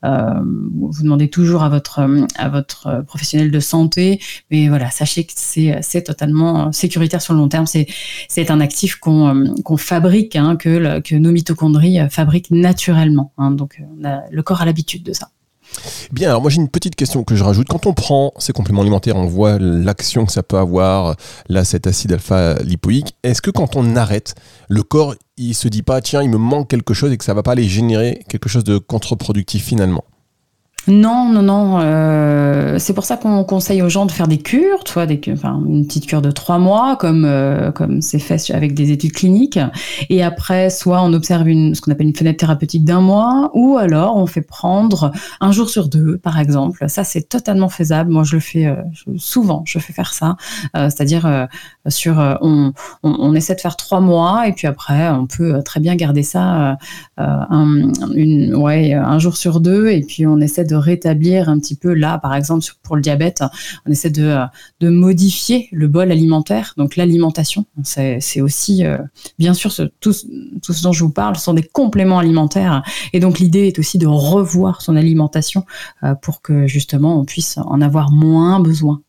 euh, 0.05 0.33
vous 0.73 1.03
demandez 1.03 1.29
toujours 1.29 1.61
à 1.61 1.69
votre, 1.69 1.99
à 2.35 2.49
votre 2.49 3.03
professionnel 3.05 3.51
de 3.51 3.59
santé, 3.59 4.19
mais 4.49 4.69
voilà, 4.69 4.89
sachez 4.89 5.23
que 5.25 5.33
c'est 5.35 6.01
totalement 6.01 6.71
sécuritaire 6.71 7.21
sur 7.21 7.35
le 7.35 7.41
long 7.41 7.47
terme. 7.47 7.67
C'est 7.67 8.49
un 8.49 8.59
actif 8.59 8.86
qu'on 8.95 9.35
euh, 9.35 9.77
fabrique, 9.77 10.35
hein, 10.35 10.55
que, 10.55 11.15
nos 11.15 11.31
mitochondries 11.31 11.99
euh, 11.99 12.09
fabriquent 12.09 12.51
naturellement. 12.51 13.33
Hein. 13.37 13.51
donc 13.51 13.81
euh, 13.81 14.17
le 14.31 14.43
corps 14.43 14.61
a 14.61 14.65
l'habitude 14.65 15.03
de 15.03 15.13
ça. 15.13 15.29
Bien, 16.11 16.29
alors 16.29 16.41
moi 16.41 16.49
j'ai 16.49 16.61
une 16.61 16.69
petite 16.69 16.95
question 16.95 17.23
que 17.23 17.35
je 17.35 17.43
rajoute. 17.43 17.67
Quand 17.67 17.85
on 17.85 17.93
prend 17.93 18.33
ces 18.37 18.53
compléments 18.53 18.81
alimentaires, 18.81 19.17
on 19.17 19.25
voit 19.25 19.59
l'action 19.59 20.25
que 20.25 20.31
ça 20.31 20.41
peut 20.41 20.57
avoir, 20.57 21.15
là 21.49 21.65
cet 21.65 21.87
acide 21.87 22.13
alpha 22.13 22.55
lipoïque. 22.63 23.15
Est-ce 23.23 23.41
que 23.41 23.51
quand 23.51 23.75
on 23.75 23.95
arrête, 23.95 24.35
le 24.69 24.81
corps 24.83 25.15
il 25.35 25.53
se 25.53 25.67
dit 25.67 25.83
pas 25.83 25.99
tiens 26.01 26.23
il 26.23 26.29
me 26.29 26.37
manque 26.37 26.69
quelque 26.69 26.93
chose 26.93 27.11
et 27.11 27.17
que 27.17 27.25
ça 27.25 27.33
va 27.33 27.43
pas 27.43 27.51
aller 27.51 27.67
générer 27.67 28.23
quelque 28.29 28.47
chose 28.47 28.63
de 28.63 28.77
contre-productif 28.77 29.65
finalement? 29.65 30.05
Non, 30.87 31.29
non, 31.29 31.41
non. 31.41 31.79
Euh, 31.81 32.79
c'est 32.79 32.93
pour 32.93 33.03
ça 33.03 33.17
qu'on 33.17 33.43
conseille 33.43 33.81
aux 33.81 33.89
gens 33.89 34.05
de 34.05 34.11
faire 34.11 34.27
des 34.27 34.37
cures, 34.37 34.83
tu 34.85 34.93
vois, 34.93 35.05
des, 35.05 35.19
enfin, 35.31 35.61
une 35.67 35.85
petite 35.85 36.05
cure 36.05 36.21
de 36.21 36.31
trois 36.31 36.59
mois, 36.59 36.95
comme 36.95 37.25
euh, 37.25 37.71
comme 37.71 38.01
c'est 38.01 38.19
fait 38.19 38.37
avec 38.51 38.73
des 38.73 38.91
études 38.91 39.11
cliniques. 39.11 39.59
Et 40.09 40.23
après, 40.23 40.69
soit 40.69 41.01
on 41.01 41.11
observe 41.13 41.49
une, 41.49 41.75
ce 41.75 41.81
qu'on 41.81 41.91
appelle 41.91 42.07
une 42.07 42.15
fenêtre 42.15 42.37
thérapeutique 42.39 42.85
d'un 42.85 43.01
mois, 43.01 43.51
ou 43.53 43.77
alors 43.77 44.15
on 44.15 44.27
fait 44.27 44.41
prendre 44.41 45.11
un 45.41 45.51
jour 45.51 45.69
sur 45.69 45.89
deux, 45.89 46.17
par 46.17 46.39
exemple. 46.39 46.85
Ça, 46.87 47.03
c'est 47.03 47.27
totalement 47.27 47.69
faisable. 47.69 48.09
Moi, 48.11 48.23
je 48.23 48.35
le 48.35 48.41
fais 48.41 48.67
euh, 48.67 48.75
souvent. 49.17 49.63
Je 49.65 49.79
fais 49.79 49.93
faire 49.93 50.13
ça, 50.13 50.37
c'est-à-dire 50.73 51.47
sur, 51.87 52.17
on, 52.41 52.71
on, 53.03 53.15
on, 53.19 53.35
essaie 53.35 53.55
de 53.55 53.59
faire 53.61 53.75
trois 53.75 53.99
mois, 53.99 54.47
et 54.47 54.53
puis 54.53 54.67
après, 54.67 55.09
on 55.09 55.27
peut 55.27 55.61
très 55.63 55.79
bien 55.79 55.95
garder 55.95 56.23
ça 56.23 56.77
un, 57.17 57.91
une, 58.15 58.55
ouais, 58.55 58.93
un 58.93 59.19
jour 59.19 59.35
sur 59.35 59.59
deux, 59.59 59.89
et 59.89 60.01
puis 60.01 60.25
on 60.25 60.39
essaie 60.39 60.63
de 60.63 60.76
rétablir 60.77 61.49
un 61.49 61.59
petit 61.59 61.75
peu 61.75 61.93
là, 61.93 62.17
par 62.17 62.33
exemple, 62.33 62.65
pour 62.83 62.95
le 62.95 63.01
diabète, 63.01 63.43
on 63.85 63.91
essaie 63.91 64.09
de, 64.09 64.37
modifier 64.81 65.67
le 65.71 65.87
bol 65.87 66.11
alimentaire, 66.11 66.73
donc 66.77 66.95
l'alimentation. 66.95 67.65
C'est 67.83 68.41
aussi, 68.41 68.85
euh, 68.85 68.97
bien 69.39 69.53
sûr, 69.53 69.71
tout, 69.99 70.13
ce 70.13 70.83
dont 70.83 70.91
je 70.91 71.03
vous 71.03 71.11
parle 71.11 71.35
sont 71.37 71.53
des 71.53 71.63
compléments 71.63 72.19
alimentaires. 72.19 72.83
Et 73.13 73.19
donc 73.19 73.39
l'idée 73.39 73.67
est 73.67 73.79
aussi 73.79 73.97
de 73.97 74.07
revoir 74.07 74.81
son 74.81 74.95
alimentation 74.95 75.65
euh, 76.03 76.15
pour 76.15 76.41
que 76.41 76.67
justement 76.67 77.19
on 77.19 77.25
puisse 77.25 77.57
en 77.57 77.81
avoir 77.81 78.11
moins 78.11 78.59
besoin. 78.59 79.01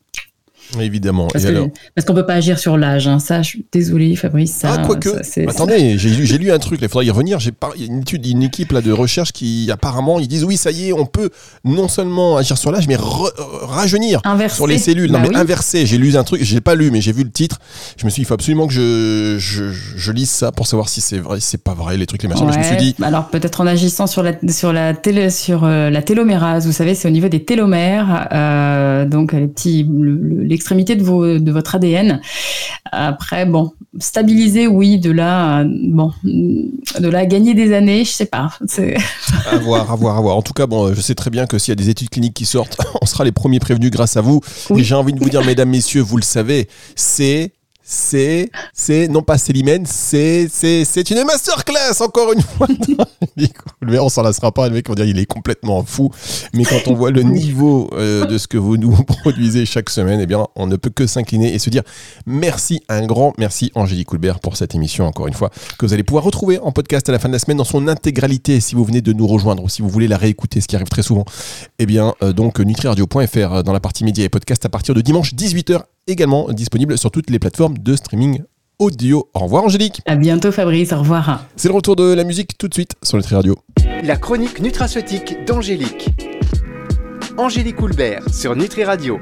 Évidemment. 0.79 1.27
Parce, 1.27 1.45
qu'on 1.45 2.13
ne 2.13 2.19
peut 2.19 2.25
pas 2.25 2.35
agir 2.35 2.59
sur 2.59 2.77
l'âge. 2.77 3.07
Hein. 3.07 3.19
Ça, 3.19 3.41
je 3.41 3.47
suis 3.47 3.65
désolé, 3.71 4.15
Fabrice. 4.15 4.53
Ça, 4.53 4.77
ah, 4.77 4.85
quoique. 4.85 5.09
Attendez, 5.47 5.97
j'ai 5.97 6.37
lu 6.37 6.51
un 6.51 6.59
truc. 6.59 6.79
Il 6.81 6.89
faudrait 6.89 7.05
y 7.05 7.11
revenir. 7.11 7.39
J'ai 7.39 7.51
il 7.75 7.81
y 7.81 7.83
a 7.85 7.87
une 7.87 8.01
étude, 8.01 8.25
une 8.25 8.43
équipe 8.43 8.71
là 8.71 8.81
de 8.81 8.91
recherche 8.91 9.31
qui 9.31 9.69
apparemment 9.71 10.19
ils 10.19 10.27
disent 10.27 10.43
oui, 10.43 10.57
ça 10.57 10.71
y 10.71 10.89
est, 10.89 10.93
on 10.93 11.05
peut 11.05 11.29
non 11.63 11.87
seulement 11.87 12.37
agir 12.37 12.57
sur 12.57 12.71
l'âge, 12.71 12.87
mais 12.87 12.97
rajeunir 12.97 14.21
sur 14.49 14.67
les 14.67 14.77
cellules. 14.77 15.11
non, 15.11 15.19
bah 15.19 15.27
mais 15.29 15.37
inverser. 15.37 15.85
J'ai 15.85 15.97
lu 15.97 16.15
un 16.15 16.23
truc. 16.23 16.43
J'ai 16.43 16.61
pas 16.61 16.75
lu, 16.75 16.91
mais 16.91 17.01
j'ai 17.01 17.11
vu 17.11 17.23
le 17.23 17.31
titre. 17.31 17.59
Je 17.97 18.05
me 18.05 18.09
suis 18.09 18.21
dit, 18.21 18.23
il 18.23 18.27
faut 18.27 18.33
absolument 18.33 18.67
que 18.67 18.73
je, 18.73 19.37
je, 19.39 19.71
je 19.71 20.11
lise 20.11 20.29
ça 20.29 20.51
pour 20.51 20.67
savoir 20.67 20.89
si 20.89 21.01
c'est 21.01 21.19
vrai, 21.19 21.39
si 21.39 21.47
c'est 21.47 21.63
pas 21.63 21.73
vrai, 21.73 21.97
les 21.97 22.05
trucs, 22.05 22.23
les 22.23 22.29
machins. 22.29 22.51
je 22.51 22.57
me 22.57 22.63
suis 22.63 22.77
dit. 22.77 22.95
Alors 23.01 23.27
peut-être 23.29 23.61
en 23.61 23.67
agissant 23.67 24.07
sur 24.07 24.23
la 24.23 24.33
sur 24.49 24.73
la 24.73 24.93
télé, 24.93 25.29
sur 25.29 25.63
euh, 25.63 25.89
la 25.89 26.01
télomérase. 26.01 26.65
Vous 26.65 26.71
savez, 26.71 26.95
c'est 26.95 27.07
au 27.07 27.11
niveau 27.11 27.29
des 27.29 27.43
télomères. 27.43 28.27
Euh, 28.31 29.05
donc 29.05 29.33
les 29.33 29.47
petits 29.47 29.87
les 29.89 30.58
extrémité 30.59 30.97
de, 30.97 31.03
vos, 31.03 31.39
de 31.39 31.51
votre 31.53 31.75
ADN. 31.75 32.19
Après, 32.91 33.45
bon, 33.45 33.71
stabiliser, 33.97 34.67
oui, 34.67 34.99
de 34.99 35.09
là, 35.09 35.63
bon, 35.65 36.11
de 36.23 37.07
là 37.07 37.25
gagner 37.25 37.53
des 37.53 37.73
années, 37.73 38.03
je 38.03 38.11
sais 38.11 38.25
pas. 38.25 38.49
À 39.49 39.57
voir, 39.57 39.89
à 39.89 39.95
voir, 39.95 40.17
à 40.17 40.21
voir. 40.21 40.35
En 40.35 40.41
tout 40.41 40.51
cas, 40.51 40.67
bon, 40.67 40.93
je 40.93 40.99
sais 40.99 41.15
très 41.15 41.29
bien 41.29 41.47
que 41.47 41.57
s'il 41.57 41.71
y 41.71 41.73
a 41.73 41.75
des 41.75 41.89
études 41.89 42.09
cliniques 42.09 42.33
qui 42.33 42.45
sortent, 42.45 42.77
on 43.01 43.05
sera 43.05 43.23
les 43.23 43.31
premiers 43.31 43.59
prévenus 43.59 43.89
grâce 43.89 44.17
à 44.17 44.21
vous. 44.21 44.41
Et 44.75 44.83
j'ai 44.83 44.95
envie 44.95 45.13
de 45.13 45.19
vous 45.19 45.29
dire, 45.29 45.45
mesdames, 45.45 45.69
messieurs, 45.69 46.01
vous 46.01 46.17
le 46.17 46.23
savez, 46.23 46.67
c'est 46.95 47.53
c'est, 47.91 48.51
c'est, 48.71 49.07
non 49.07 49.23
pas 49.23 49.39
Célimène, 49.39 49.83
c'est, 49.87 50.47
c'est, 50.51 50.85
c'est 50.85 51.09
une 51.09 51.23
masterclass, 51.23 51.99
encore 52.01 52.31
une 52.33 52.41
fois. 52.43 52.67
mec, 53.37 53.53
on 53.81 54.09
s'en 54.09 54.21
lassera 54.21 54.51
pas, 54.51 54.67
le 54.67 54.75
mec, 54.75 54.87
on 54.91 54.93
dire, 54.93 55.05
il 55.05 55.17
est 55.17 55.25
complètement 55.25 55.83
fou. 55.83 56.11
Mais 56.53 56.65
quand 56.65 56.87
on 56.87 56.93
voit 56.93 57.09
le 57.09 57.23
niveau 57.23 57.89
euh, 57.93 58.27
de 58.27 58.37
ce 58.37 58.47
que 58.47 58.59
vous 58.59 58.77
nous 58.77 58.91
produisez 59.21 59.65
chaque 59.65 59.89
semaine, 59.89 60.19
eh 60.21 60.27
bien, 60.27 60.45
on 60.55 60.67
ne 60.67 60.75
peut 60.75 60.91
que 60.91 61.07
s'incliner 61.07 61.51
et 61.51 61.57
se 61.57 61.71
dire 61.71 61.81
merci, 62.27 62.83
un 62.89 63.07
grand 63.07 63.33
merci, 63.39 63.71
Angélique 63.73 64.09
Coulbert, 64.09 64.39
pour 64.39 64.55
cette 64.55 64.75
émission, 64.75 65.07
encore 65.07 65.25
une 65.25 65.33
fois, 65.33 65.49
que 65.79 65.87
vous 65.87 65.93
allez 65.93 66.03
pouvoir 66.03 66.23
retrouver 66.23 66.59
en 66.59 66.71
podcast 66.71 67.09
à 67.09 67.11
la 67.11 67.17
fin 67.17 67.27
de 67.27 67.33
la 67.33 67.39
semaine 67.39 67.57
dans 67.57 67.63
son 67.63 67.87
intégralité, 67.87 68.59
si 68.59 68.75
vous 68.75 68.85
venez 68.85 69.01
de 69.01 69.13
nous 69.13 69.25
rejoindre 69.25 69.63
ou 69.63 69.69
si 69.69 69.81
vous 69.81 69.89
voulez 69.89 70.07
la 70.07 70.17
réécouter, 70.17 70.61
ce 70.61 70.67
qui 70.67 70.75
arrive 70.75 70.89
très 70.89 71.01
souvent. 71.01 71.25
Eh 71.79 71.87
bien, 71.87 72.13
euh, 72.21 72.33
donc, 72.33 72.59
nutriradio.fr 72.59 73.35
euh, 73.35 73.63
dans 73.63 73.73
la 73.73 73.79
partie 73.79 74.03
médias 74.03 74.25
et 74.25 74.29
podcast 74.29 74.63
à 74.63 74.69
partir 74.69 74.93
de 74.93 75.01
dimanche 75.01 75.33
18h 75.33 75.81
également 76.09 76.51
disponible 76.51 76.97
sur 76.97 77.11
toutes 77.11 77.29
les 77.29 77.39
plateformes 77.39 77.77
de 77.77 77.95
streaming 77.95 78.41
audio. 78.79 79.29
Au 79.33 79.39
revoir 79.39 79.63
Angélique. 79.63 80.01
À 80.05 80.15
bientôt 80.15 80.51
Fabrice, 80.51 80.91
au 80.91 80.99
revoir. 80.99 81.45
C'est 81.55 81.67
le 81.67 81.73
retour 81.73 81.95
de 81.95 82.13
la 82.13 82.23
musique 82.23 82.57
tout 82.57 82.67
de 82.67 82.73
suite 82.73 82.93
sur 83.03 83.17
Nutri 83.17 83.35
Radio. 83.35 83.55
La 84.03 84.17
chronique 84.17 84.59
nutraceutique 84.61 85.45
d'Angélique. 85.45 86.09
Angélique 87.37 87.81
Houlbert 87.81 88.23
sur 88.33 88.55
Nutri 88.55 88.83
Radio. 88.83 89.17